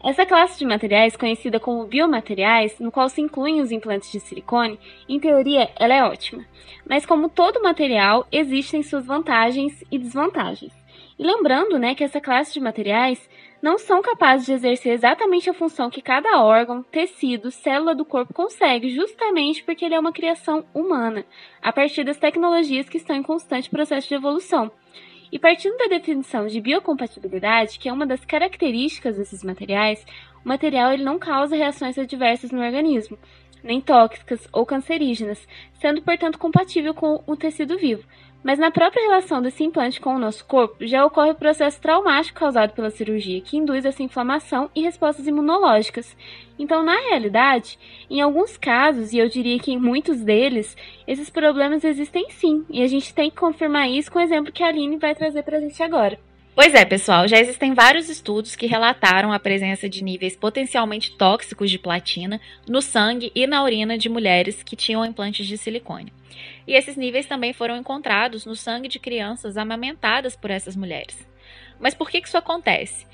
essa 0.03 0.25
classe 0.25 0.59
de 0.59 0.65
materiais, 0.65 1.17
conhecida 1.17 1.61
como 1.61 1.85
biomateriais, 1.85 2.79
no 2.79 2.91
qual 2.91 3.09
se 3.09 3.21
incluem 3.21 3.61
os 3.61 3.71
implantes 3.71 4.11
de 4.11 4.19
silicone, 4.19 4.79
em 5.09 5.21
teoria 5.21 5.71
ela 5.79 5.95
é 5.95 6.03
ótima. 6.03 6.45
Mas 6.89 7.05
como 7.05 7.29
todo 7.29 7.63
material, 7.63 8.27
existem 8.33 8.83
suas 8.83 9.05
vantagens 9.05 9.85
e 9.91 9.99
desvantagens. 9.99 10.73
E 11.19 11.23
lembrando 11.23 11.79
né, 11.79 11.95
que 11.95 12.03
essa 12.03 12.19
classe 12.19 12.55
de 12.55 12.61
materiais 12.61 13.29
não 13.61 13.77
são 13.77 14.01
capazes 14.01 14.47
de 14.47 14.55
exercer 14.55 14.95
exatamente 14.95 15.51
a 15.51 15.55
função 15.55 15.91
que 15.91 16.01
cada 16.01 16.43
órgão, 16.43 16.83
tecido, 16.83 17.51
célula 17.51 17.95
do 17.95 18.07
corpo 18.07 18.33
consegue, 18.33 18.89
justamente 18.95 19.63
porque 19.63 19.85
ele 19.85 19.95
é 19.95 20.01
uma 20.01 20.13
criação 20.13 20.65
humana, 20.73 21.27
a 21.61 21.71
partir 21.71 22.05
das 22.05 22.17
tecnologias 22.17 22.89
que 22.89 22.97
estão 22.97 23.15
em 23.15 23.23
constante 23.23 23.69
processo 23.69 24.09
de 24.09 24.15
evolução. 24.15 24.73
E 25.33 25.39
partindo 25.39 25.77
da 25.77 25.87
definição 25.87 26.47
de 26.49 26.61
biocompatibilidade, 26.61 27.79
que 27.79 27.89
é 27.89 27.93
uma 27.93 28.07
das 28.07 28.25
características 28.25 29.17
desses 29.17 29.45
materiais, 29.45 30.05
o 30.45 30.49
material 30.49 30.93
ele 30.93 31.05
não 31.05 31.21
causa 31.21 31.55
reações 31.55 31.97
adversas 31.97 32.51
no 32.51 32.61
organismo, 32.61 33.17
nem 33.63 33.81
tóxicas 33.81 34.49
ou 34.53 34.67
cancerígenas, 34.67 35.47
sendo 35.75 36.03
portanto 36.03 36.39
compatível 36.39 36.93
com 36.95 37.23
o 37.27 37.37
tecido 37.37 37.79
vivo, 37.79 38.05
mas 38.43 38.59
na 38.59 38.71
própria 38.71 39.03
relação 39.03 39.43
desse 39.43 39.63
implante 39.63 40.01
com 40.01 40.15
o 40.15 40.19
nosso 40.19 40.45
corpo, 40.45 40.87
já 40.87 41.05
ocorre 41.05 41.31
o 41.31 41.35
processo 41.35 41.81
traumático 41.81 42.39
causado 42.39 42.73
pela 42.73 42.91
cirurgia, 42.91 43.41
que 43.41 43.57
induz 43.57 43.85
essa 43.85 44.03
inflamação 44.03 44.71
e 44.75 44.83
respostas 44.83 45.27
imunológicas. 45.27 46.17
Então, 46.59 46.83
na 46.83 46.99
realidade, 47.09 47.79
em 48.09 48.21
alguns 48.21 48.57
casos, 48.57 49.13
e 49.13 49.19
eu 49.19 49.29
diria 49.29 49.59
que 49.59 49.73
em 49.73 49.79
muitos 49.79 50.23
deles, 50.23 50.77
esses 51.07 51.31
problemas 51.31 51.85
existem 51.85 52.29
sim, 52.31 52.65
e 52.71 52.83
a 52.83 52.87
gente 52.87 53.15
tem 53.15 53.31
que 53.31 53.37
confirmar 53.37 53.91
isso 53.91 54.11
com 54.11 54.19
o 54.19 54.23
exemplo 54.23 54.53
que 54.53 54.63
a 54.63 54.69
Aline 54.69 54.97
vai 54.97 55.15
trazer 55.15 55.43
para 55.43 55.59
a 55.59 55.61
gente 55.61 55.83
agora. 55.83 56.19
Pois 56.55 56.75
é, 56.75 56.85
pessoal, 56.85 57.29
já 57.29 57.39
existem 57.39 57.75
vários 57.75 58.09
estudos 58.09 58.57
que 58.57 58.67
relataram 58.67 59.33
a 59.33 59.39
presença 59.39 59.89
de 59.89 60.03
níveis 60.03 60.37
potencialmente 60.37 61.17
tóxicos 61.17 61.71
de 61.71 61.79
platina 61.79 62.41
no 62.69 62.83
sangue 62.83 63.31
e 63.35 63.47
na 63.47 63.63
urina 63.63 63.97
de 63.97 64.09
mulheres 64.09 64.63
que 64.63 64.77
tinham 64.77 65.05
implantes 65.05 65.47
de 65.47 65.57
silicone. 65.57 66.13
E 66.67 66.75
esses 66.75 66.97
níveis 66.97 67.27
também 67.27 67.53
foram 67.53 67.77
encontrados 67.77 68.45
no 68.45 68.57
sangue 68.57 68.89
de 68.89 68.99
crianças 68.99 69.57
amamentadas 69.57 70.37
por 70.37 70.51
essas 70.51 70.77
mulheres. 70.77 71.27
Mas 71.79 71.95
por 71.95 72.11
que 72.11 72.19
isso 72.19 72.37
acontece? 72.37 73.07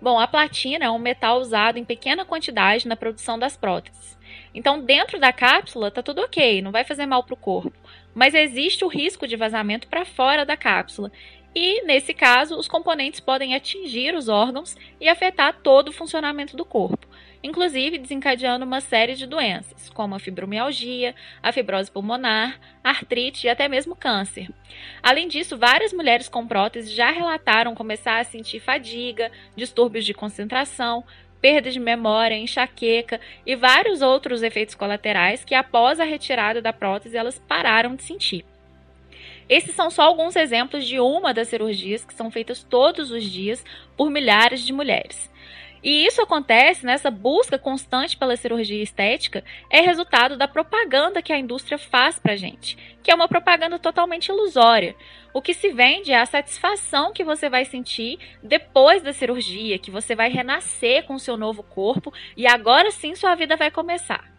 Bom, 0.00 0.18
a 0.18 0.26
platina 0.26 0.84
é 0.84 0.90
um 0.90 0.98
metal 0.98 1.40
usado 1.40 1.78
em 1.78 1.84
pequena 1.84 2.24
quantidade 2.24 2.86
na 2.86 2.96
produção 2.96 3.38
das 3.38 3.56
próteses. 3.56 4.18
Então, 4.54 4.80
dentro 4.80 5.18
da 5.18 5.32
cápsula 5.32 5.88
está 5.88 6.02
tudo 6.02 6.22
ok, 6.22 6.60
não 6.60 6.70
vai 6.70 6.84
fazer 6.84 7.06
mal 7.06 7.22
para 7.22 7.34
o 7.34 7.38
corpo. 7.38 7.72
Mas 8.14 8.34
existe 8.34 8.84
o 8.84 8.88
risco 8.88 9.26
de 9.26 9.36
vazamento 9.36 9.88
para 9.88 10.04
fora 10.04 10.44
da 10.44 10.56
cápsula. 10.56 11.10
E, 11.54 11.84
nesse 11.84 12.14
caso, 12.14 12.56
os 12.56 12.66
componentes 12.66 13.20
podem 13.20 13.54
atingir 13.54 14.14
os 14.14 14.28
órgãos 14.28 14.76
e 15.00 15.08
afetar 15.08 15.60
todo 15.62 15.88
o 15.88 15.92
funcionamento 15.92 16.56
do 16.56 16.64
corpo 16.64 17.06
inclusive 17.42 17.98
desencadeando 17.98 18.64
uma 18.64 18.80
série 18.80 19.14
de 19.14 19.26
doenças, 19.26 19.90
como 19.90 20.14
a 20.14 20.18
fibromialgia, 20.18 21.14
a 21.42 21.52
fibrose 21.52 21.90
pulmonar, 21.90 22.58
artrite 22.84 23.46
e 23.46 23.50
até 23.50 23.68
mesmo 23.68 23.96
câncer. 23.96 24.48
Além 25.02 25.26
disso, 25.28 25.58
várias 25.58 25.92
mulheres 25.92 26.28
com 26.28 26.46
prótese 26.46 26.94
já 26.94 27.10
relataram 27.10 27.74
começar 27.74 28.20
a 28.20 28.24
sentir 28.24 28.60
fadiga, 28.60 29.30
distúrbios 29.56 30.04
de 30.04 30.14
concentração, 30.14 31.04
perda 31.40 31.70
de 31.70 31.80
memória, 31.80 32.36
enxaqueca 32.36 33.20
e 33.44 33.56
vários 33.56 34.00
outros 34.00 34.42
efeitos 34.42 34.76
colaterais 34.76 35.44
que, 35.44 35.56
após 35.56 35.98
a 35.98 36.04
retirada 36.04 36.62
da 36.62 36.72
prótese, 36.72 37.16
elas 37.16 37.40
pararam 37.40 37.96
de 37.96 38.04
sentir. 38.04 38.44
Esses 39.48 39.74
são 39.74 39.90
só 39.90 40.02
alguns 40.02 40.36
exemplos 40.36 40.86
de 40.86 41.00
uma 41.00 41.34
das 41.34 41.48
cirurgias 41.48 42.04
que 42.04 42.14
são 42.14 42.30
feitas 42.30 42.62
todos 42.62 43.10
os 43.10 43.24
dias 43.24 43.64
por 43.96 44.10
milhares 44.10 44.60
de 44.60 44.72
mulheres. 44.72 45.30
E 45.82 46.06
isso 46.06 46.22
acontece 46.22 46.86
nessa 46.86 47.10
busca 47.10 47.58
constante 47.58 48.16
pela 48.16 48.36
cirurgia 48.36 48.82
estética, 48.82 49.42
é 49.68 49.80
resultado 49.80 50.36
da 50.36 50.46
propaganda 50.46 51.20
que 51.20 51.32
a 51.32 51.38
indústria 51.38 51.76
faz 51.76 52.20
pra 52.20 52.36
gente, 52.36 52.78
que 53.02 53.10
é 53.10 53.14
uma 53.14 53.26
propaganda 53.26 53.80
totalmente 53.80 54.28
ilusória. 54.28 54.94
O 55.34 55.42
que 55.42 55.52
se 55.52 55.70
vende 55.70 56.12
é 56.12 56.20
a 56.20 56.26
satisfação 56.26 57.12
que 57.12 57.24
você 57.24 57.48
vai 57.48 57.64
sentir 57.64 58.18
depois 58.40 59.02
da 59.02 59.12
cirurgia, 59.12 59.78
que 59.78 59.90
você 59.90 60.14
vai 60.14 60.30
renascer 60.30 61.04
com 61.04 61.18
seu 61.18 61.36
novo 61.36 61.64
corpo 61.64 62.12
e 62.36 62.46
agora 62.46 62.92
sim 62.92 63.16
sua 63.16 63.34
vida 63.34 63.56
vai 63.56 63.70
começar. 63.70 64.31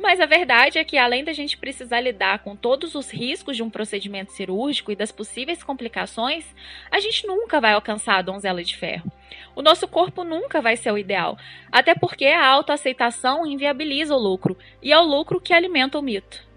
Mas 0.00 0.18
a 0.18 0.24
verdade 0.24 0.78
é 0.78 0.84
que, 0.84 0.96
além 0.96 1.22
da 1.22 1.32
gente 1.34 1.58
precisar 1.58 2.00
lidar 2.00 2.38
com 2.38 2.56
todos 2.56 2.94
os 2.94 3.10
riscos 3.10 3.54
de 3.54 3.62
um 3.62 3.68
procedimento 3.68 4.32
cirúrgico 4.32 4.90
e 4.90 4.96
das 4.96 5.12
possíveis 5.12 5.62
complicações, 5.62 6.46
a 6.90 6.98
gente 7.00 7.26
nunca 7.26 7.60
vai 7.60 7.74
alcançar 7.74 8.16
a 8.16 8.22
donzela 8.22 8.64
de 8.64 8.76
ferro. 8.78 9.12
O 9.54 9.60
nosso 9.60 9.86
corpo 9.86 10.24
nunca 10.24 10.62
vai 10.62 10.74
ser 10.74 10.90
o 10.90 10.96
ideal, 10.96 11.36
até 11.70 11.94
porque 11.94 12.24
a 12.24 12.46
autoaceitação 12.46 13.46
inviabiliza 13.46 14.14
o 14.14 14.18
lucro, 14.18 14.56
e 14.82 14.90
é 14.90 14.98
o 14.98 15.04
lucro 15.04 15.38
que 15.38 15.52
alimenta 15.52 15.98
o 15.98 16.02
mito. 16.02 16.48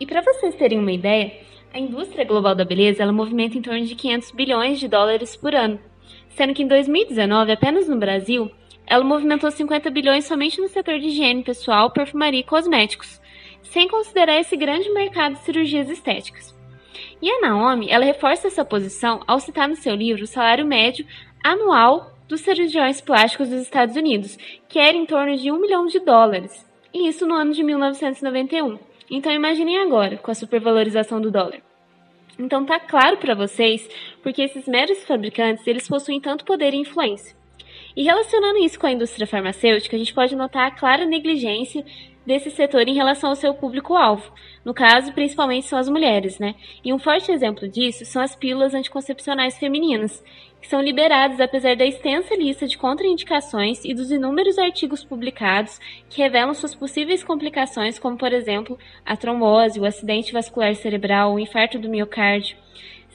E 0.00 0.06
para 0.06 0.22
vocês 0.22 0.54
terem 0.54 0.78
uma 0.78 0.92
ideia, 0.92 1.40
a 1.74 1.78
indústria 1.78 2.24
global 2.24 2.54
da 2.54 2.64
beleza 2.64 3.02
ela 3.02 3.12
movimenta 3.12 3.58
em 3.58 3.62
torno 3.62 3.84
de 3.84 3.94
500 3.94 4.30
bilhões 4.30 4.80
de 4.80 4.88
dólares 4.88 5.36
por 5.36 5.54
ano, 5.54 5.78
sendo 6.30 6.54
que 6.54 6.62
em 6.62 6.66
2019, 6.66 7.52
apenas 7.52 7.86
no 7.86 7.98
Brasil, 7.98 8.50
ela 8.88 9.04
movimentou 9.04 9.50
50 9.50 9.90
bilhões 9.90 10.24
somente 10.24 10.60
no 10.60 10.68
setor 10.68 10.98
de 10.98 11.08
higiene 11.08 11.42
pessoal, 11.42 11.90
perfumaria 11.90 12.40
e 12.40 12.44
cosméticos, 12.44 13.20
sem 13.62 13.86
considerar 13.86 14.40
esse 14.40 14.56
grande 14.56 14.90
mercado 14.90 15.34
de 15.34 15.44
cirurgias 15.44 15.90
estéticas. 15.90 16.56
E 17.20 17.30
a 17.30 17.40
Naomi, 17.40 17.88
ela 17.90 18.04
reforça 18.04 18.46
essa 18.46 18.64
posição 18.64 19.20
ao 19.26 19.40
citar 19.40 19.68
no 19.68 19.76
seu 19.76 19.94
livro 19.94 20.24
o 20.24 20.26
salário 20.26 20.64
médio 20.64 21.06
anual 21.44 22.12
dos 22.26 22.40
cirurgiões 22.40 23.00
plásticos 23.00 23.48
dos 23.48 23.62
Estados 23.62 23.96
Unidos, 23.96 24.36
que 24.68 24.78
era 24.78 24.96
em 24.96 25.06
torno 25.06 25.36
de 25.36 25.50
um 25.50 25.60
milhão 25.60 25.86
de 25.86 25.98
dólares, 26.00 26.66
e 26.92 27.08
isso 27.08 27.26
no 27.26 27.34
ano 27.34 27.52
de 27.52 27.62
1991. 27.62 28.78
Então 29.10 29.32
imaginem 29.32 29.78
agora, 29.78 30.16
com 30.18 30.30
a 30.30 30.34
supervalorização 30.34 31.20
do 31.20 31.30
dólar. 31.30 31.60
Então 32.38 32.64
tá 32.64 32.78
claro 32.78 33.16
para 33.16 33.34
vocês 33.34 33.88
porque 34.22 34.42
esses 34.42 34.66
meros 34.66 35.04
fabricantes 35.04 35.66
eles 35.66 35.88
possuem 35.88 36.20
tanto 36.20 36.44
poder 36.44 36.72
e 36.72 36.78
influência. 36.78 37.37
E 37.98 38.04
relacionando 38.04 38.60
isso 38.60 38.78
com 38.78 38.86
a 38.86 38.92
indústria 38.92 39.26
farmacêutica, 39.26 39.96
a 39.96 39.98
gente 39.98 40.14
pode 40.14 40.36
notar 40.36 40.68
a 40.68 40.70
clara 40.70 41.04
negligência 41.04 41.84
desse 42.24 42.48
setor 42.48 42.86
em 42.86 42.94
relação 42.94 43.30
ao 43.30 43.34
seu 43.34 43.52
público-alvo. 43.52 44.32
No 44.64 44.72
caso, 44.72 45.12
principalmente 45.12 45.66
são 45.66 45.76
as 45.76 45.88
mulheres, 45.88 46.38
né? 46.38 46.54
E 46.84 46.92
um 46.92 46.98
forte 47.00 47.32
exemplo 47.32 47.66
disso 47.66 48.04
são 48.04 48.22
as 48.22 48.36
pílulas 48.36 48.72
anticoncepcionais 48.72 49.58
femininas, 49.58 50.22
que 50.60 50.68
são 50.68 50.80
liberadas 50.80 51.40
apesar 51.40 51.74
da 51.74 51.84
extensa 51.84 52.36
lista 52.36 52.68
de 52.68 52.78
contraindicações 52.78 53.84
e 53.84 53.92
dos 53.92 54.12
inúmeros 54.12 54.58
artigos 54.58 55.02
publicados 55.02 55.80
que 56.08 56.22
revelam 56.22 56.54
suas 56.54 56.76
possíveis 56.76 57.24
complicações, 57.24 57.98
como 57.98 58.16
por 58.16 58.32
exemplo 58.32 58.78
a 59.04 59.16
trombose, 59.16 59.80
o 59.80 59.84
acidente 59.84 60.32
vascular 60.32 60.72
cerebral, 60.76 61.34
o 61.34 61.40
infarto 61.40 61.80
do 61.80 61.88
miocárdio 61.88 62.56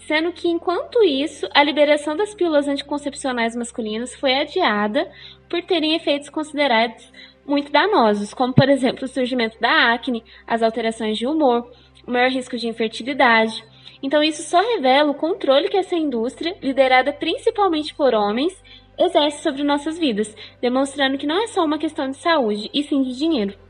sendo 0.07 0.31
que, 0.31 0.47
enquanto 0.47 1.03
isso, 1.03 1.47
a 1.53 1.63
liberação 1.63 2.15
das 2.15 2.33
pílulas 2.33 2.67
anticoncepcionais 2.67 3.55
masculinas 3.55 4.15
foi 4.15 4.35
adiada 4.35 5.09
por 5.49 5.61
terem 5.63 5.95
efeitos 5.95 6.29
considerados 6.29 7.11
muito 7.45 7.71
danosos, 7.71 8.33
como, 8.33 8.53
por 8.53 8.69
exemplo, 8.69 9.05
o 9.05 9.07
surgimento 9.07 9.59
da 9.59 9.93
acne, 9.93 10.23
as 10.47 10.61
alterações 10.61 11.17
de 11.17 11.27
humor, 11.27 11.69
o 12.07 12.11
maior 12.11 12.29
risco 12.29 12.57
de 12.57 12.67
infertilidade. 12.67 13.63
Então, 14.01 14.21
isso 14.21 14.43
só 14.43 14.59
revela 14.61 15.11
o 15.11 15.15
controle 15.15 15.69
que 15.69 15.77
essa 15.77 15.95
indústria, 15.95 16.55
liderada 16.61 17.13
principalmente 17.13 17.93
por 17.95 18.13
homens, 18.13 18.53
exerce 18.97 19.41
sobre 19.41 19.63
nossas 19.63 19.97
vidas, 19.97 20.35
demonstrando 20.61 21.17
que 21.17 21.27
não 21.27 21.41
é 21.41 21.47
só 21.47 21.63
uma 21.63 21.77
questão 21.77 22.09
de 22.09 22.17
saúde, 22.17 22.69
e 22.73 22.83
sim 22.83 23.01
de 23.01 23.17
dinheiro. 23.17 23.62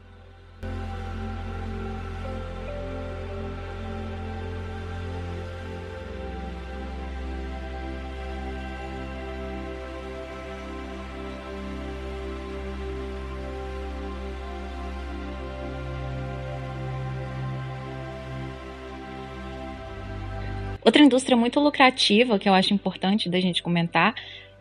Outra 20.86 21.02
indústria 21.02 21.38
muito 21.38 21.62
lucrativa 21.62 22.38
que 22.38 22.50
eu 22.50 22.54
acho 22.54 22.74
importante 22.74 23.30
da 23.30 23.40
gente 23.40 23.64
comentar 23.64 24.14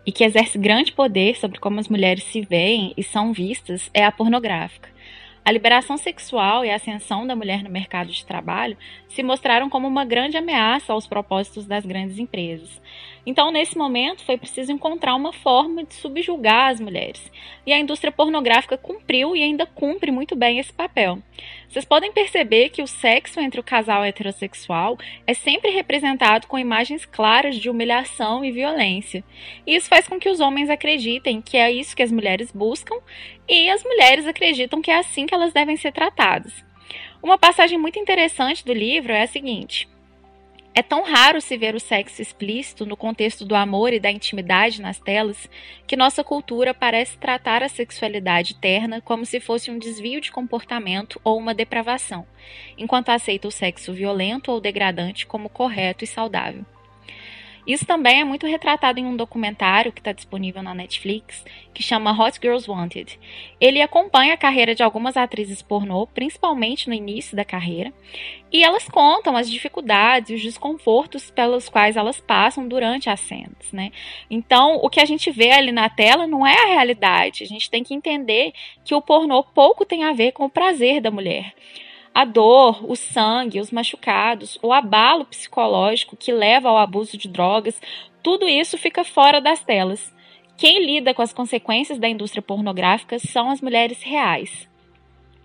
e 0.07 0.13
que 0.13 0.23
exerce 0.23 0.57
grande 0.57 0.93
poder 0.93 1.37
sobre 1.37 1.59
como 1.59 1.81
as 1.81 1.89
mulheres 1.89 2.23
se 2.25 2.41
veem 2.43 2.95
e 2.97 3.03
são 3.03 3.33
vistas 3.33 3.91
é 3.93 4.05
a 4.05 4.13
pornográfica. 4.13 4.89
A 5.45 5.51
liberação 5.51 5.97
sexual 5.97 6.65
e 6.65 6.71
a 6.71 6.77
ascensão 6.77 7.27
da 7.27 7.35
mulher 7.35 7.65
no 7.65 7.71
mercado 7.71 8.13
de 8.13 8.25
trabalho 8.25 8.77
se 9.09 9.25
mostraram 9.25 9.69
como 9.69 9.89
uma 9.89 10.05
grande 10.05 10.37
ameaça 10.37 10.93
aos 10.93 11.09
propósitos 11.09 11.67
das 11.67 11.85
grandes 11.85 12.17
empresas. 12.17 12.81
Então, 13.25 13.53
nesse 13.53 13.79
momento, 13.79 14.25
foi 14.25 14.37
preciso 14.37 14.73
encontrar 14.73 15.15
uma 15.15 15.33
forma 15.33 15.85
de 15.85 15.95
subjugar 15.95 16.71
as 16.71 16.81
mulheres. 16.81 17.31
E 17.65 17.73
a 17.73 17.79
indústria 17.79 18.11
pornográfica 18.11 18.77
cumpriu 18.77 19.37
e 19.37 19.43
ainda 19.43 19.65
cumpre 19.65 20.11
muito 20.11 20.35
bem 20.35 20.59
esse 20.59 20.73
papel. 20.73 21.19
Vocês 21.69 21.85
podem 21.85 22.13
perceber 22.13 22.71
que 22.71 22.83
o 22.83 22.87
sexo 22.87 23.39
entre 23.39 23.61
o 23.61 23.65
casal 23.65 24.05
heterossexual 24.05 24.99
é 25.27 25.35
sempre 25.35 25.71
representado 25.71 26.49
com 26.49 26.59
imagens 26.59 27.05
claras 27.05 27.57
de 27.57 27.71
humilhação 27.71 28.45
e 28.45 28.51
violência. 28.51 29.23
E 29.65 29.77
isso 29.77 29.89
faz 29.89 30.09
com 30.09 30.19
que 30.19 30.29
os 30.29 30.41
homens 30.41 30.69
acreditem 30.69 31.41
que 31.41 31.57
é 31.57 31.71
isso 31.71 31.95
que 31.95 32.03
as 32.03 32.11
mulheres 32.11 32.51
buscam 32.51 32.97
e 33.49 33.71
as 33.71 33.85
mulheres 33.85 34.27
acreditam 34.27 34.83
que 34.83 34.91
é 34.91 34.99
assim 34.99 35.27
que 35.27 35.35
elas 35.35 35.53
devem 35.53 35.77
ser 35.77 35.93
tratadas. 35.93 36.53
Uma 37.23 37.39
passagem 37.39 37.79
muito 37.79 38.01
interessante 38.01 38.65
do 38.65 38.73
livro 38.73 39.13
é 39.13 39.23
a 39.23 39.29
seguinte: 39.29 39.89
é 40.75 40.83
tão 40.83 41.03
raro 41.03 41.39
se 41.41 41.57
ver 41.57 41.75
o 41.75 41.81
sexo 41.81 42.23
explícito 42.23 42.87
no 42.87 42.97
contexto 42.97 43.45
do 43.45 43.55
amor 43.55 43.93
e 43.93 44.01
da 44.01 44.11
intimidade 44.11 44.81
nas 44.81 44.99
telas 44.99 45.49
que 45.87 45.97
nossa 45.97 46.25
cultura 46.25 46.73
parece 46.73 47.19
tratar 47.19 47.63
a 47.63 47.69
sexualidade 47.69 48.55
terna 48.55 49.01
como 49.01 49.27
se 49.27 49.39
fosse 49.39 49.71
um 49.71 49.79
desvio 49.79 50.21
de 50.21 50.33
comportamento 50.33 51.21
ou 51.23 51.39
uma 51.39 51.53
depravação, 51.53 52.27
enquanto 52.79 53.11
aceita 53.11 53.49
o 53.49 53.53
sexo 53.53 53.93
violento 53.93 54.51
ou 54.51 54.61
degradante 54.61 55.27
como 55.27 55.51
correto 55.51 56.05
e 56.05 56.07
saudável. 56.07 56.65
Isso 57.67 57.87
também 57.87 58.21
é 58.21 58.25
muito 58.25 58.47
retratado 58.47 58.99
em 58.99 59.07
um 59.07 59.17
documentário 59.17 59.93
que 59.93 60.01
está 60.01 60.13
disponível 60.13 60.63
na 60.63 60.75
Netflix, 60.75 61.45
que 61.73 61.83
chama 61.83 62.13
Hot 62.13 62.39
Girls 62.43 62.69
Wanted. 62.69 63.19
Ele 63.61 63.81
acompanha 63.81 64.35
a 64.35 64.37
carreira 64.37 64.75
de 64.75 64.83
algumas 64.83 65.17
atrizes 65.17 65.63
pornô, 65.63 66.07
principalmente 66.09 66.89
no 66.89 66.95
início 66.95 67.37
da 67.37 67.45
carreira, 67.45 67.93
e 68.53 68.63
elas 68.63 68.89
contam 68.89 69.37
as 69.37 69.49
dificuldades 69.49 70.31
e 70.31 70.35
os 70.35 70.43
desconfortos 70.43 71.31
pelos 71.31 71.69
quais 71.69 71.97
elas 71.97 72.21
passam 72.21 72.67
durante 72.67 73.09
as 73.09 73.21
cenas, 73.21 73.73
né? 73.73 73.93
Então, 74.29 74.77
o 74.83 74.91
que 74.91 75.01
a 75.01 75.05
gente 75.05 75.31
vê 75.31 75.53
ali 75.53 75.73
na 75.73 75.89
tela 75.89 76.27
não 76.27 76.47
é 76.47 76.55
a 76.63 76.75
realidade. 76.75 77.45
A 77.45 77.47
gente 77.47 77.71
tem 77.71 77.85
que 77.85 77.95
entender 77.95 78.53
que 78.85 78.95
o 78.95 79.01
pornô 79.01 79.43
pouco 79.43 79.87
tem 79.87 80.05
a 80.05 80.13
ver 80.13 80.33
com 80.33 80.45
o 80.45 80.51
prazer 80.51 81.01
da 81.01 81.11
mulher. 81.11 81.55
A 82.15 82.25
dor, 82.27 82.85
o 82.91 82.95
sangue, 82.95 83.61
os 83.61 83.71
machucados, 83.71 84.59
o 84.63 84.73
abalo 84.73 85.25
psicológico 85.25 86.17
que 86.17 86.33
leva 86.33 86.69
ao 86.69 86.77
abuso 86.77 87.17
de 87.17 87.27
drogas, 87.27 87.81
tudo 88.23 88.47
isso 88.47 88.77
fica 88.77 89.03
fora 89.03 89.41
das 89.41 89.65
telas. 89.65 90.15
Quem 90.59 90.85
lida 90.85 91.15
com 91.15 91.23
as 91.23 91.33
consequências 91.33 91.99
da 91.99 92.09
indústria 92.09 92.43
pornográfica 92.43 93.19
são 93.19 93.51
as 93.51 93.61
mulheres 93.61 94.03
reais. 94.03 94.69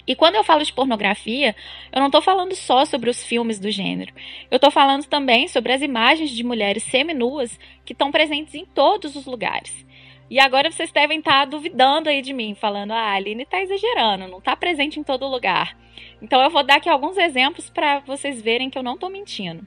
E 0.06 0.16
quando 0.16 0.36
eu 0.36 0.44
falo 0.44 0.64
de 0.64 0.72
pornografia, 0.72 1.56
eu 1.92 2.00
não 2.00 2.08
estou 2.08 2.22
falando 2.22 2.56
só 2.56 2.86
sobre 2.86 3.10
os 3.10 3.26
filmes 3.26 3.60
do 3.60 3.70
gênero. 3.70 4.14
Eu 4.50 4.56
estou 4.56 4.72
falando 4.72 5.06
também 5.06 5.48
sobre 5.48 5.74
as 5.74 5.82
imagens 5.82 6.32
de 6.32 6.44
mulheres 6.44 6.84
seminuas 6.84 7.60
que 7.84 7.92
estão 7.92 8.12
presentes 8.12 8.56
em 8.56 8.66
todos 8.66 9.16
os 9.16 9.26
lugares. 9.26 9.86
E 10.30 10.40
agora 10.40 10.72
vocês 10.72 10.92
devem 10.92 11.20
estar 11.20 11.40
tá 11.42 11.46
duvidando 11.46 12.10
aí 12.10 12.22
de 12.22 12.34
mim, 12.34 12.56
falando: 12.56 12.92
ah, 12.92 13.00
a 13.00 13.14
Aline 13.14 13.44
está 13.44 13.62
exagerando, 13.62 14.28
não 14.28 14.40
está 14.40 14.56
presente 14.56 15.00
em 15.00 15.04
todo 15.04 15.28
lugar. 15.28 15.78
Então 16.22 16.42
eu 16.42 16.50
vou 16.50 16.64
dar 16.64 16.76
aqui 16.76 16.90
alguns 16.90 17.18
exemplos 17.18 17.70
para 17.70 18.00
vocês 18.00 18.42
verem 18.42 18.70
que 18.70 18.78
eu 18.78 18.84
não 18.84 18.96
estou 18.96 19.10
mentindo. 19.10 19.66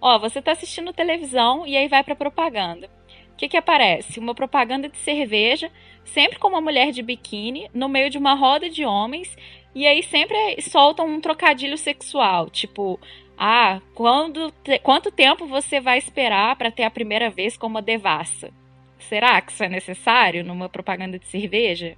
Ó, 0.00 0.18
você 0.18 0.38
está 0.38 0.52
assistindo 0.52 0.92
televisão 0.92 1.66
e 1.66 1.76
aí 1.76 1.88
vai 1.88 2.04
para 2.04 2.14
propaganda. 2.14 2.90
O 3.32 3.36
que, 3.36 3.48
que 3.48 3.56
aparece? 3.56 4.18
Uma 4.18 4.34
propaganda 4.34 4.88
de 4.88 4.96
cerveja, 4.98 5.70
sempre 6.04 6.38
com 6.38 6.48
uma 6.48 6.60
mulher 6.60 6.90
de 6.90 7.02
biquíni, 7.02 7.70
no 7.72 7.88
meio 7.88 8.08
de 8.08 8.18
uma 8.18 8.34
roda 8.34 8.68
de 8.68 8.84
homens, 8.84 9.36
e 9.74 9.86
aí 9.86 10.02
sempre 10.02 10.60
soltam 10.62 11.06
um 11.06 11.20
trocadilho 11.20 11.76
sexual, 11.76 12.48
tipo, 12.48 12.98
ah, 13.36 13.80
quando, 13.94 14.52
quanto 14.82 15.10
tempo 15.10 15.46
você 15.46 15.80
vai 15.80 15.98
esperar 15.98 16.56
para 16.56 16.70
ter 16.70 16.84
a 16.84 16.90
primeira 16.90 17.28
vez 17.28 17.58
com 17.58 17.66
uma 17.66 17.82
devassa? 17.82 18.50
Será 18.98 19.40
que 19.40 19.52
isso 19.52 19.62
é 19.62 19.68
necessário 19.68 20.44
numa 20.44 20.68
propaganda 20.68 21.18
de 21.18 21.26
cerveja? 21.26 21.96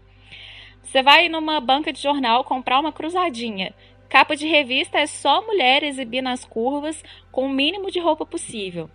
Você 0.83 1.03
vai 1.03 1.29
numa 1.29 1.61
banca 1.61 1.93
de 1.93 2.01
jornal 2.01 2.45
comprar 2.45 2.81
uma 2.81 2.93
cruzadinha. 2.93 3.75
Capa 4.09 4.35
de 4.35 4.47
revista 4.47 4.99
é 4.99 5.07
só 5.07 5.45
mulher 5.45 5.83
exibindo 5.83 6.29
as 6.29 6.45
curvas 6.45 7.05
com 7.31 7.47
o 7.47 7.51
mínimo 7.51 7.91
de 7.91 8.01
roupa 8.01 8.25
possível. 8.25 8.89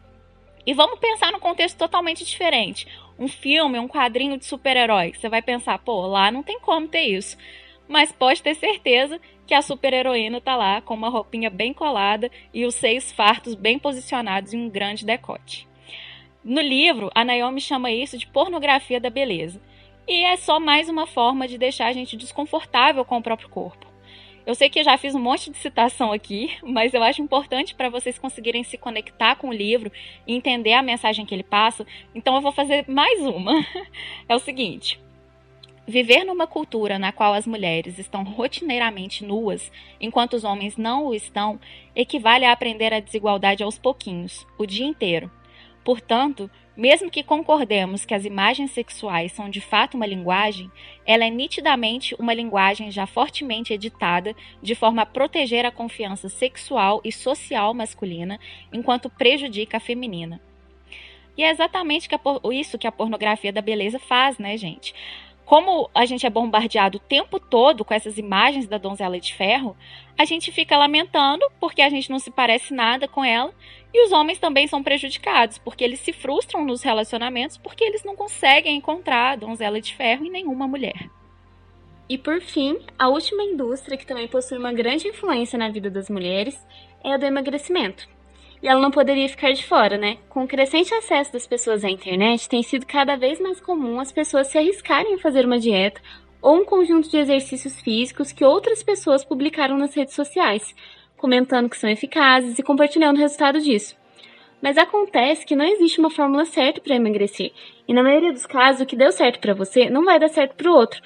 E 0.66 0.74
vamos 0.74 1.00
pensar 1.00 1.32
num 1.32 1.40
contexto 1.40 1.78
totalmente 1.78 2.26
diferente. 2.26 2.88
Um 3.20 3.28
filme, 3.28 3.78
um 3.78 3.88
quadrinho 3.88 4.38
de 4.38 4.46
super-herói. 4.46 5.14
Você 5.14 5.30
vai 5.30 5.42
pensar, 5.42 5.78
pô, 5.80 6.08
lá 6.08 6.32
não 6.32 6.42
tem 6.42 6.60
como 6.60 6.88
ter 6.88 7.04
isso. 7.04 7.38
Mas 7.88 8.12
pode 8.12 8.42
ter 8.42 8.56
certeza 8.56 9.20
que 9.46 9.54
a 9.54 9.62
super-heroína 9.62 10.40
tá 10.40 10.56
lá 10.56 10.82
com 10.82 10.94
uma 10.94 11.10
roupinha 11.10 11.50
bem 11.50 11.74
colada 11.74 12.32
e 12.54 12.66
os 12.66 12.76
seios 12.76 13.12
fartos 13.12 13.56
bem 13.56 13.78
posicionados 13.78 14.54
em 14.54 14.58
um 14.58 14.70
grande 14.70 15.06
decote. 15.06 15.68
No 16.44 16.60
livro, 16.60 17.10
a 17.16 17.24
Naomi 17.24 17.62
chama 17.62 17.90
isso 17.90 18.18
de 18.18 18.28
pornografia 18.28 19.00
da 19.00 19.10
beleza. 19.10 19.62
E 20.06 20.26
é 20.26 20.36
só 20.36 20.60
mais 20.60 20.90
uma 20.90 21.08
forma 21.08 21.48
de 21.48 21.58
deixar 21.58 21.88
a 21.88 21.94
gente 21.94 22.18
desconfortável 22.18 23.06
com 23.06 23.18
o 23.18 23.22
próprio 23.22 23.48
corpo. 23.48 23.88
Eu 24.46 24.54
sei 24.54 24.70
que 24.70 24.78
eu 24.80 24.84
já 24.84 24.98
fiz 24.98 25.16
um 25.16 25.22
monte 25.22 25.50
de 25.50 25.58
citação 25.58 26.12
aqui, 26.12 26.52
mas 26.62 26.94
eu 26.94 27.02
acho 27.02 27.22
importante 27.22 27.74
para 27.74 27.90
vocês 27.90 28.20
conseguirem 28.20 28.62
se 28.62 28.78
conectar 28.78 29.38
com 29.38 29.48
o 29.48 29.54
livro 29.54 29.90
e 30.28 30.36
entender 30.36 30.74
a 30.74 30.84
mensagem 30.84 31.26
que 31.26 31.34
ele 31.34 31.44
passa. 31.44 31.88
Então 32.14 32.36
eu 32.36 32.42
vou 32.42 32.52
fazer 32.52 32.84
mais 32.90 33.22
uma. 33.22 33.54
É 34.28 34.36
o 34.36 34.40
seguinte: 34.40 35.00
Viver 35.88 36.26
numa 36.26 36.46
cultura 36.46 37.00
na 37.00 37.14
qual 37.14 37.34
as 37.34 37.48
mulheres 37.48 37.98
estão 38.00 38.24
rotineiramente 38.24 39.24
nuas, 39.24 39.72
enquanto 40.00 40.34
os 40.34 40.44
homens 40.44 40.76
não 40.76 41.08
o 41.08 41.14
estão, 41.14 41.58
equivale 41.96 42.44
a 42.44 42.52
aprender 42.52 42.94
a 42.94 43.00
desigualdade 43.00 43.64
aos 43.64 43.78
pouquinhos, 43.78 44.46
o 44.58 44.66
dia 44.66 44.86
inteiro. 44.86 45.32
Portanto, 45.84 46.50
mesmo 46.76 47.12
que 47.12 47.22
concordemos 47.22 48.06
que 48.06 48.14
as 48.14 48.26
imagens 48.26 48.72
sexuais 48.72 49.32
são 49.32 49.50
de 49.50 49.62
fato 49.62 49.96
uma 49.96 50.06
linguagem, 50.06 50.72
ela 51.06 51.26
é 51.26 51.30
nitidamente 51.30 52.16
uma 52.18 52.34
linguagem 52.34 52.90
já 52.90 53.06
fortemente 53.06 53.74
editada 53.74 54.36
de 54.62 54.74
forma 54.74 55.04
a 55.04 55.06
proteger 55.06 55.66
a 55.66 55.72
confiança 55.72 56.30
sexual 56.30 57.02
e 57.04 57.12
social 57.12 57.74
masculina, 57.74 58.40
enquanto 58.72 59.10
prejudica 59.10 59.78
a 59.78 59.80
feminina. 59.80 60.42
E 61.38 61.44
é 61.44 61.50
exatamente 61.50 62.08
isso 62.54 62.78
que 62.78 62.88
a 62.88 62.92
pornografia 62.92 63.52
da 63.52 63.62
beleza 63.62 64.00
faz, 64.00 64.38
né, 64.38 64.56
gente? 64.56 64.94
Como 65.46 65.90
a 65.94 66.06
gente 66.06 66.26
é 66.26 66.30
bombardeado 66.30 66.98
o 66.98 67.02
tempo 67.02 67.40
todo 67.40 67.84
com 67.84 67.94
essas 67.94 68.18
imagens 68.18 68.68
da 68.68 68.78
donzela 68.78 69.20
de 69.20 69.34
ferro, 69.34 69.76
a 70.18 70.26
gente 70.26 70.52
fica 70.52 70.78
lamentando 70.78 71.46
porque 71.60 71.82
a 71.82 71.90
gente 71.90 72.10
não 72.10 72.20
se 72.20 72.32
parece 72.32 72.74
nada 72.74 73.08
com 73.08 73.24
ela, 73.24 73.54
e 73.94 74.06
os 74.06 74.12
homens 74.12 74.40
também 74.40 74.68
são 74.68 74.82
prejudicados 74.82 75.58
porque 75.58 75.84
eles 75.84 76.00
se 76.00 76.12
frustram 76.12 76.66
nos 76.66 76.82
relacionamentos 76.82 77.58
porque 77.58 77.84
eles 77.84 78.04
não 78.04 78.16
conseguem 78.16 78.78
encontrar 78.78 79.32
a 79.32 79.36
donzela 79.36 79.80
de 79.80 79.94
ferro 79.96 80.26
em 80.26 80.32
nenhuma 80.32 80.68
mulher. 80.68 81.10
E 82.10 82.18
por 82.18 82.42
fim, 82.42 82.80
a 82.98 83.08
última 83.08 83.44
indústria 83.44 83.98
que 83.98 84.06
também 84.06 84.28
possui 84.28 84.58
uma 84.58 84.74
grande 84.74 85.08
influência 85.08 85.58
na 85.58 85.70
vida 85.70 85.90
das 85.90 86.10
mulheres 86.10 86.60
é 87.04 87.14
a 87.14 87.18
do 87.18 87.26
emagrecimento. 87.26 88.08
E 88.64 88.68
ela 88.68 88.80
não 88.80 88.92
poderia 88.92 89.28
ficar 89.28 89.52
de 89.52 89.66
fora, 89.66 89.98
né? 89.98 90.20
Com 90.30 90.46
o 90.46 90.48
crescente 90.48 90.94
acesso 90.94 91.34
das 91.34 91.46
pessoas 91.46 91.84
à 91.84 91.90
internet, 91.90 92.48
tem 92.48 92.64
sido 92.64 92.86
cada 92.86 93.18
vez 93.18 93.42
mais 93.42 93.60
comum 93.60 94.00
as 94.00 94.10
pessoas 94.10 94.48
se 94.48 94.58
arriscarem 94.58 95.16
a 95.16 95.20
fazer 95.20 95.46
uma 95.46 95.60
dieta 95.60 96.00
ou 96.42 96.56
um 96.56 96.64
conjunto 96.64 97.10
de 97.10 97.18
exercícios 97.18 97.82
físicos 97.82 98.32
que 98.32 98.46
outras 98.46 98.82
pessoas 98.82 99.26
publicaram 99.26 99.78
nas 99.78 99.94
redes 99.94 100.16
sociais, 100.16 100.74
comentando 101.18 101.70
que 101.70 101.78
são 101.78 101.90
eficazes 101.90 102.58
e 102.58 102.64
compartilhando 102.64 103.18
o 103.18 103.20
resultado 103.20 103.60
disso. 103.60 103.98
Mas 104.62 104.78
acontece 104.78 105.46
que 105.46 105.58
não 105.58 105.66
existe 105.66 106.00
uma 106.00 106.10
fórmula 106.10 106.46
certa 106.46 106.80
para 106.80 106.96
emagrecer, 106.96 107.52
e 107.86 107.94
na 107.94 108.02
maioria 108.02 108.32
dos 108.32 108.46
casos 108.46 108.82
o 108.82 108.86
que 108.86 108.96
deu 108.96 109.12
certo 109.12 109.42
para 109.42 109.54
você 109.54 109.90
não 109.90 110.06
vai 110.06 110.18
dar 110.18 110.30
certo 110.30 110.56
para 110.56 110.72
o 110.72 110.74
outro, 110.74 111.02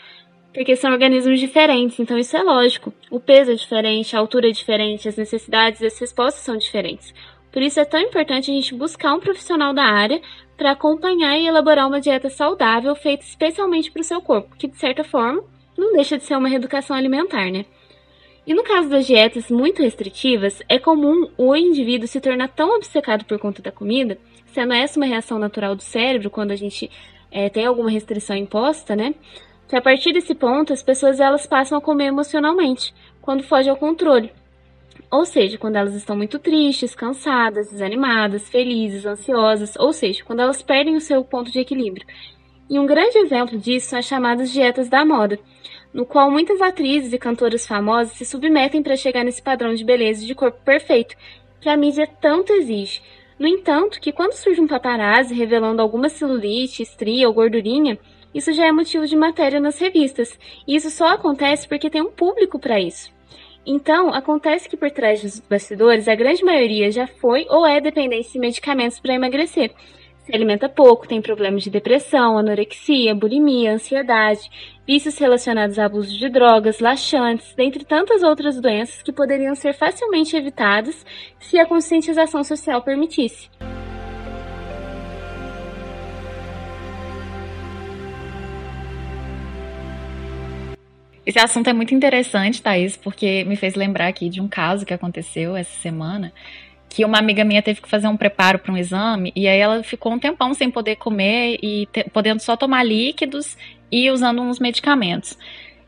porque 0.54 0.76
são 0.76 0.92
organismos 0.92 1.40
diferentes, 1.40 2.00
então 2.00 2.18
isso 2.20 2.38
é 2.38 2.44
lógico. 2.44 2.94
O 3.10 3.20
peso 3.20 3.52
é 3.52 3.56
diferente, 3.56 4.16
a 4.16 4.20
altura 4.20 4.48
é 4.50 4.52
diferente, 4.52 5.10
as 5.10 5.18
necessidades 5.18 5.82
e 5.82 5.88
as 5.88 6.00
respostas 6.00 6.44
são 6.44 6.56
diferentes. 6.56 7.14
Por 7.52 7.62
isso 7.62 7.80
é 7.80 7.86
tão 7.86 8.00
importante 8.00 8.52
a 8.52 8.54
gente 8.54 8.76
buscar 8.76 9.14
um 9.14 9.20
profissional 9.20 9.74
da 9.74 9.84
área 9.84 10.22
para 10.58 10.72
acompanhar 10.72 11.38
e 11.38 11.48
elaborar 11.48 11.88
uma 11.88 12.02
dieta 12.02 12.30
saudável 12.30 12.96
feita 12.96 13.24
especialmente 13.24 13.92
para 13.92 14.02
o 14.02 14.06
seu 14.06 14.22
corpo, 14.22 14.56
que 14.58 14.68
de 14.68 14.78
certa 14.78 15.04
forma 15.04 15.44
não 15.78 15.94
deixa 15.94 16.18
de 16.18 16.24
ser 16.24 16.36
uma 16.36 16.50
reeducação 16.50 16.96
alimentar, 16.96 17.52
né? 17.52 17.66
E 18.46 18.54
no 18.54 18.64
caso 18.64 18.90
das 18.90 19.06
dietas 19.06 19.52
muito 19.52 19.82
restritivas, 19.82 20.62
é 20.70 20.80
comum 20.80 21.30
o 21.38 21.56
indivíduo 21.56 22.08
se 22.08 22.22
tornar 22.22 22.48
tão 22.48 22.76
obcecado 22.76 23.26
por 23.26 23.38
conta 23.38 23.62
da 23.62 23.74
comida, 23.74 24.18
sendo 24.54 24.74
essa 24.74 24.98
uma 24.98 25.06
reação 25.06 25.38
natural 25.38 25.76
do 25.76 25.84
cérebro 25.84 26.30
quando 26.30 26.52
a 26.52 26.56
gente 26.56 26.90
é, 27.30 27.50
tem 27.50 27.66
alguma 27.66 27.92
restrição 27.92 28.36
imposta, 28.36 28.96
né? 28.96 29.14
Que 29.68 29.76
a 29.76 29.82
partir 29.82 30.14
desse 30.14 30.34
ponto 30.34 30.72
as 30.72 30.82
pessoas 30.82 31.20
elas 31.20 31.46
passam 31.46 31.78
a 31.78 31.82
comer 31.82 32.06
emocionalmente, 32.06 32.94
quando 33.22 33.44
foge 33.44 33.70
ao 33.70 33.76
controle. 33.76 34.32
Ou 35.10 35.26
seja, 35.26 35.58
quando 35.58 35.78
elas 35.78 35.96
estão 35.96 36.18
muito 36.18 36.38
tristes, 36.38 36.94
cansadas, 36.94 37.72
desanimadas, 37.72 38.50
felizes, 38.50 39.06
ansiosas, 39.06 39.76
ou 39.78 39.94
seja, 39.94 40.24
quando 40.24 40.42
elas 40.42 40.62
perdem 40.62 40.96
o 40.96 41.02
seu 41.02 41.24
ponto 41.24 41.50
de 41.50 41.60
equilíbrio. 41.60 42.06
E 42.70 42.78
um 42.78 42.86
grande 42.86 43.18
exemplo 43.18 43.58
disso 43.58 43.90
são 43.90 44.00
as 44.00 44.06
chamadas 44.06 44.52
dietas 44.52 44.90
da 44.90 45.06
moda, 45.06 45.40
no 45.94 46.06
qual 46.06 46.30
muitas 46.30 46.62
atrizes 46.62 47.14
e 47.14 47.18
cantoras 47.18 47.66
famosas 47.66 48.18
se 48.18 48.26
submetem 48.26 48.84
para 48.84 48.98
chegar 48.98 49.24
nesse 49.24 49.42
padrão 49.42 49.74
de 49.74 49.86
beleza 49.86 50.24
e 50.24 50.28
de 50.28 50.36
corpo 50.36 50.60
perfeito 50.66 51.16
que 51.62 51.70
a 51.70 51.78
mídia 51.78 52.06
tanto 52.06 52.52
exige. 52.52 53.02
No 53.40 53.48
entanto, 53.48 54.02
que 54.02 54.12
quando 54.12 54.34
surge 54.34 54.60
um 54.60 54.68
paparazzi 54.68 55.34
revelando 55.34 55.82
alguma 55.82 56.10
celulite, 56.10 56.84
estria 56.84 57.28
ou 57.28 57.34
gordurinha, 57.34 57.98
isso 58.34 58.52
já 58.52 58.66
é 58.66 58.72
motivo 58.72 59.08
de 59.08 59.16
matéria 59.16 59.60
nas 59.60 59.80
revistas. 59.80 60.38
E 60.68 60.76
isso 60.76 60.90
só 60.90 61.10
acontece 61.10 61.68
porque 61.68 61.90
tem 61.90 62.02
um 62.02 62.12
público 62.12 62.60
para 62.60 62.80
isso. 62.80 63.16
Então, 63.70 64.14
acontece 64.14 64.70
que 64.70 64.78
por 64.78 64.90
trás 64.90 65.22
dos 65.22 65.42
bastidores, 65.42 66.08
a 66.08 66.16
grande 66.16 66.42
maioria 66.42 66.90
já 66.90 67.06
foi 67.06 67.46
ou 67.50 67.68
é 67.68 67.82
dependente 67.82 68.32
de 68.32 68.40
medicamentos 68.40 68.98
para 68.98 69.14
emagrecer. 69.14 69.74
Se 70.24 70.34
alimenta 70.34 70.70
pouco, 70.70 71.06
tem 71.06 71.22
problemas 71.22 71.64
de 71.64 71.70
depressão, 71.70 72.38
anorexia, 72.38 73.14
bulimia, 73.14 73.74
ansiedade, 73.74 74.50
vícios 74.88 75.18
relacionados 75.18 75.78
a 75.78 75.86
abuso 75.86 76.18
de 76.18 76.30
drogas, 76.30 76.80
laxantes, 76.80 77.54
dentre 77.56 77.84
tantas 77.84 78.24
outras 78.24 78.60
doenças 78.62 79.04
que 79.04 79.12
poderiam 79.12 79.54
ser 79.54 79.74
facilmente 79.74 80.38
evitadas 80.38 81.06
se 81.38 81.60
a 81.60 81.66
conscientização 81.66 82.46
social 82.46 82.82
permitisse. 82.82 83.50
Esse 91.28 91.40
assunto 91.40 91.70
é 91.70 91.74
muito 91.74 91.94
interessante, 91.94 92.62
Thaís, 92.62 92.96
porque 92.96 93.44
me 93.44 93.58
fez 93.58 93.76
lembrar 93.76 94.08
aqui 94.08 94.30
de 94.30 94.40
um 94.40 94.48
caso 94.48 94.86
que 94.86 94.94
aconteceu 94.94 95.58
essa 95.58 95.78
semana, 95.82 96.32
que 96.88 97.04
uma 97.04 97.18
amiga 97.20 97.44
minha 97.44 97.62
teve 97.62 97.82
que 97.82 97.90
fazer 97.90 98.08
um 98.08 98.16
preparo 98.16 98.60
para 98.60 98.72
um 98.72 98.78
exame 98.78 99.34
e 99.36 99.46
aí 99.46 99.60
ela 99.60 99.84
ficou 99.84 100.14
um 100.14 100.18
tempão 100.18 100.54
sem 100.54 100.72
poder 100.72 100.96
comer 100.96 101.60
e 101.62 101.86
te, 101.88 102.06
podendo 102.12 102.42
só 102.42 102.56
tomar 102.56 102.82
líquidos 102.82 103.58
e 103.92 104.10
usando 104.10 104.42
uns 104.42 104.58
medicamentos. 104.58 105.38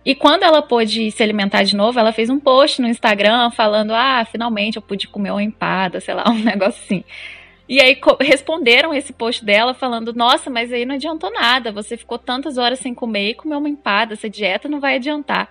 E 0.04 0.13
quando 0.13 0.43
ela 0.43 0.62
pôde 0.62 1.10
se 1.10 1.23
alimentar 1.23 1.63
de 1.63 1.73
novo, 1.73 1.97
ela 1.97 2.12
fez 2.12 2.30
um 2.30 2.38
post 2.38 2.82
no 2.82 2.89
Instagram 2.89 3.49
falando: 3.52 3.93
Ah, 3.93 4.28
finalmente 4.30 4.75
eu 4.75 4.82
pude 4.82 5.08
comer 5.08 5.32
uma 5.32 5.41
empada, 5.41 6.02
sei 6.02 6.15
lá, 6.15 6.28
um 6.30 6.43
negócio 6.43 6.82
assim. 6.84 7.02
E 7.69 7.79
aí 7.79 7.95
responderam 8.19 8.91
esse 8.91 9.13
post 9.13 9.45
dela 9.45 9.75
falando: 9.75 10.12
Nossa, 10.12 10.49
mas 10.49 10.73
aí 10.73 10.86
não 10.86 10.95
adiantou 10.95 11.32
nada. 11.32 11.71
Você 11.71 11.95
ficou 11.95 12.17
tantas 12.17 12.58
horas 12.58 12.79
sem 12.79 12.95
comer 12.95 13.29
e 13.29 13.36
comeu 13.36 13.60
uma 13.60 13.69
empada. 13.69 14.13
Essa 14.13 14.27
dieta 14.27 14.67
não 14.67 14.79
vai 14.79 14.95
adiantar. 14.95 15.47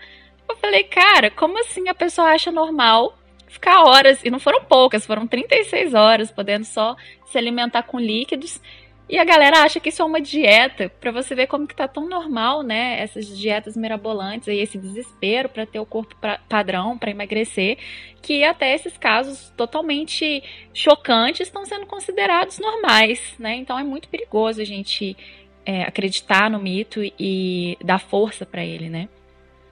Eu 0.48 0.56
falei, 0.56 0.82
cara, 0.82 1.30
como 1.30 1.60
assim 1.60 1.88
a 1.88 1.94
pessoa 1.94 2.28
acha 2.32 2.50
normal 2.50 3.16
ficar 3.46 3.84
horas? 3.84 4.24
E 4.24 4.30
não 4.30 4.40
foram 4.40 4.64
poucas, 4.64 5.06
foram 5.06 5.26
36 5.26 5.94
horas, 5.94 6.32
podendo 6.32 6.64
só 6.64 6.96
se 7.26 7.38
alimentar 7.38 7.84
com 7.84 8.00
líquidos 8.00 8.60
e 9.08 9.18
a 9.18 9.24
galera 9.24 9.62
acha 9.62 9.80
que 9.80 9.88
isso 9.88 10.02
é 10.02 10.04
uma 10.04 10.20
dieta, 10.20 10.90
para 11.00 11.10
você 11.10 11.34
ver 11.34 11.46
como 11.46 11.66
que 11.66 11.74
tá 11.74 11.88
tão 11.88 12.06
normal, 12.08 12.62
né? 12.62 13.00
Essas 13.00 13.26
dietas 13.38 13.76
mirabolantes 13.76 14.48
aí, 14.48 14.58
esse 14.58 14.76
desespero 14.76 15.48
para 15.48 15.64
ter 15.64 15.80
o 15.80 15.86
corpo 15.86 16.14
pra, 16.20 16.38
padrão, 16.48 16.98
para 16.98 17.10
emagrecer, 17.10 17.78
que 18.20 18.44
até 18.44 18.74
esses 18.74 18.98
casos 18.98 19.50
totalmente 19.56 20.42
chocantes 20.74 21.46
estão 21.46 21.64
sendo 21.64 21.86
considerados 21.86 22.58
normais, 22.58 23.34
né? 23.38 23.56
Então 23.56 23.78
é 23.78 23.82
muito 23.82 24.08
perigoso 24.08 24.60
a 24.60 24.64
gente 24.64 25.16
é, 25.64 25.84
acreditar 25.84 26.50
no 26.50 26.58
mito 26.58 27.00
e 27.18 27.78
dar 27.82 27.98
força 27.98 28.44
para 28.44 28.64
ele, 28.64 28.90
né? 28.90 29.08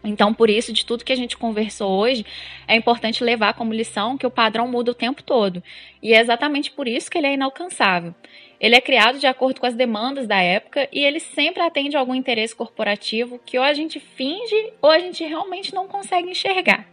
Então, 0.03 0.33
por 0.33 0.49
isso, 0.49 0.73
de 0.73 0.87
tudo 0.87 1.05
que 1.05 1.13
a 1.13 1.17
gente 1.17 1.37
conversou 1.37 1.91
hoje, 1.91 2.25
é 2.69 2.77
importante 2.77 3.25
levar 3.25 3.55
como 3.55 3.73
lição 3.73 4.17
que 4.17 4.27
o 4.27 4.31
padrão 4.31 4.69
muda 4.69 4.93
o 4.93 4.95
tempo 4.95 5.23
todo. 5.23 5.63
E 6.03 6.15
é 6.15 6.21
exatamente 6.21 6.71
por 6.71 6.87
isso 6.87 7.11
que 7.11 7.19
ele 7.19 7.27
é 7.27 7.35
inalcançável. 7.35 8.15
Ele 8.61 8.75
é 8.75 8.81
criado 8.81 9.19
de 9.19 9.27
acordo 9.27 9.61
com 9.61 9.67
as 9.67 9.75
demandas 9.75 10.27
da 10.27 10.41
época 10.41 10.89
e 10.93 11.01
ele 11.01 11.21
sempre 11.21 11.63
atende 11.63 11.97
a 11.97 12.01
algum 12.01 12.15
interesse 12.15 12.55
corporativo 12.55 13.41
que 13.45 13.59
ou 13.59 13.65
a 13.65 13.73
gente 13.73 14.01
finge 14.01 14.73
ou 14.81 14.91
a 14.91 14.99
gente 14.99 15.25
realmente 15.25 15.75
não 15.75 15.87
consegue 15.87 16.31
enxergar. 16.31 16.87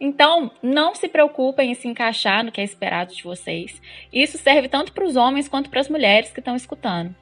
Então, 0.00 0.50
não 0.62 0.94
se 0.94 1.08
preocupem 1.08 1.72
em 1.72 1.74
se 1.74 1.88
encaixar 1.88 2.44
no 2.44 2.52
que 2.52 2.60
é 2.60 2.64
esperado 2.64 3.14
de 3.14 3.22
vocês. 3.22 3.80
Isso 4.12 4.38
serve 4.38 4.68
tanto 4.68 4.92
para 4.92 5.04
os 5.04 5.16
homens 5.16 5.48
quanto 5.48 5.70
para 5.70 5.80
as 5.80 5.88
mulheres 5.88 6.30
que 6.30 6.40
estão 6.40 6.54
escutando. 6.54 7.14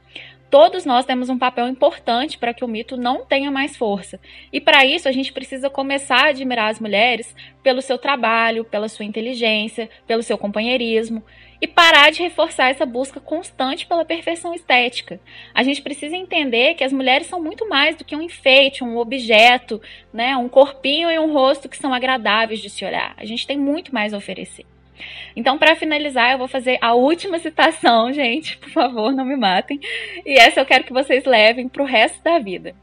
Todos 0.50 0.84
nós 0.84 1.04
temos 1.04 1.28
um 1.28 1.38
papel 1.38 1.66
importante 1.66 2.38
para 2.38 2.54
que 2.54 2.64
o 2.64 2.68
mito 2.68 2.96
não 2.96 3.24
tenha 3.24 3.50
mais 3.50 3.76
força. 3.76 4.20
E 4.52 4.60
para 4.60 4.84
isso 4.84 5.08
a 5.08 5.12
gente 5.12 5.32
precisa 5.32 5.68
começar 5.68 6.26
a 6.26 6.28
admirar 6.28 6.70
as 6.70 6.78
mulheres 6.78 7.34
pelo 7.62 7.82
seu 7.82 7.98
trabalho, 7.98 8.64
pela 8.64 8.88
sua 8.88 9.04
inteligência, 9.04 9.90
pelo 10.06 10.22
seu 10.22 10.38
companheirismo 10.38 11.22
e 11.60 11.66
parar 11.66 12.10
de 12.10 12.22
reforçar 12.22 12.70
essa 12.70 12.84
busca 12.84 13.20
constante 13.20 13.86
pela 13.86 14.04
perfeição 14.04 14.54
estética. 14.54 15.20
A 15.54 15.62
gente 15.62 15.82
precisa 15.82 16.16
entender 16.16 16.74
que 16.74 16.84
as 16.84 16.92
mulheres 16.92 17.26
são 17.26 17.42
muito 17.42 17.68
mais 17.68 17.96
do 17.96 18.04
que 18.04 18.14
um 18.14 18.22
enfeite, 18.22 18.84
um 18.84 18.96
objeto, 18.98 19.80
né, 20.12 20.36
um 20.36 20.48
corpinho 20.48 21.10
e 21.10 21.18
um 21.18 21.32
rosto 21.32 21.68
que 21.68 21.76
são 21.76 21.92
agradáveis 21.92 22.60
de 22.60 22.70
se 22.70 22.84
olhar. 22.84 23.14
A 23.16 23.24
gente 23.24 23.46
tem 23.46 23.58
muito 23.58 23.94
mais 23.94 24.12
a 24.12 24.18
oferecer. 24.18 24.66
Então, 25.34 25.58
para 25.58 25.76
finalizar, 25.76 26.32
eu 26.32 26.38
vou 26.38 26.48
fazer 26.48 26.78
a 26.80 26.94
última 26.94 27.38
citação, 27.38 28.12
gente, 28.14 28.56
por 28.58 28.70
favor, 28.70 29.12
não 29.12 29.24
me 29.24 29.36
matem. 29.36 29.78
E 30.24 30.38
essa 30.38 30.60
eu 30.60 30.66
quero 30.66 30.84
que 30.84 30.92
vocês 30.92 31.24
levem 31.24 31.68
para 31.68 31.82
o 31.82 31.86
resto 31.86 32.22
da 32.22 32.38
vida. 32.38 32.74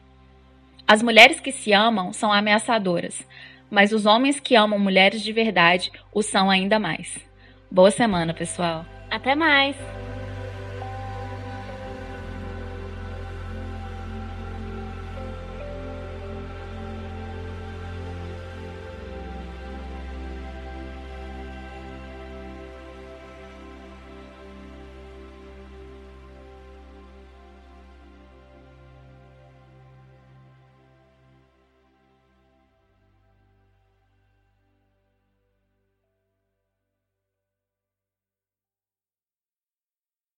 As 0.87 1.01
mulheres 1.01 1.39
que 1.39 1.51
se 1.51 1.71
amam 1.71 2.11
são 2.11 2.31
ameaçadoras, 2.31 3.25
mas 3.71 3.91
os 3.93 4.05
homens 4.05 4.39
que 4.39 4.55
amam 4.55 4.77
mulheres 4.77 5.21
de 5.21 5.31
verdade 5.31 5.91
o 6.13 6.21
são 6.21 6.49
ainda 6.49 6.77
mais. 6.77 7.32
Boa 7.73 7.89
semana, 7.89 8.35
pessoal. 8.35 8.85
Até 9.09 9.33
mais! 9.33 9.75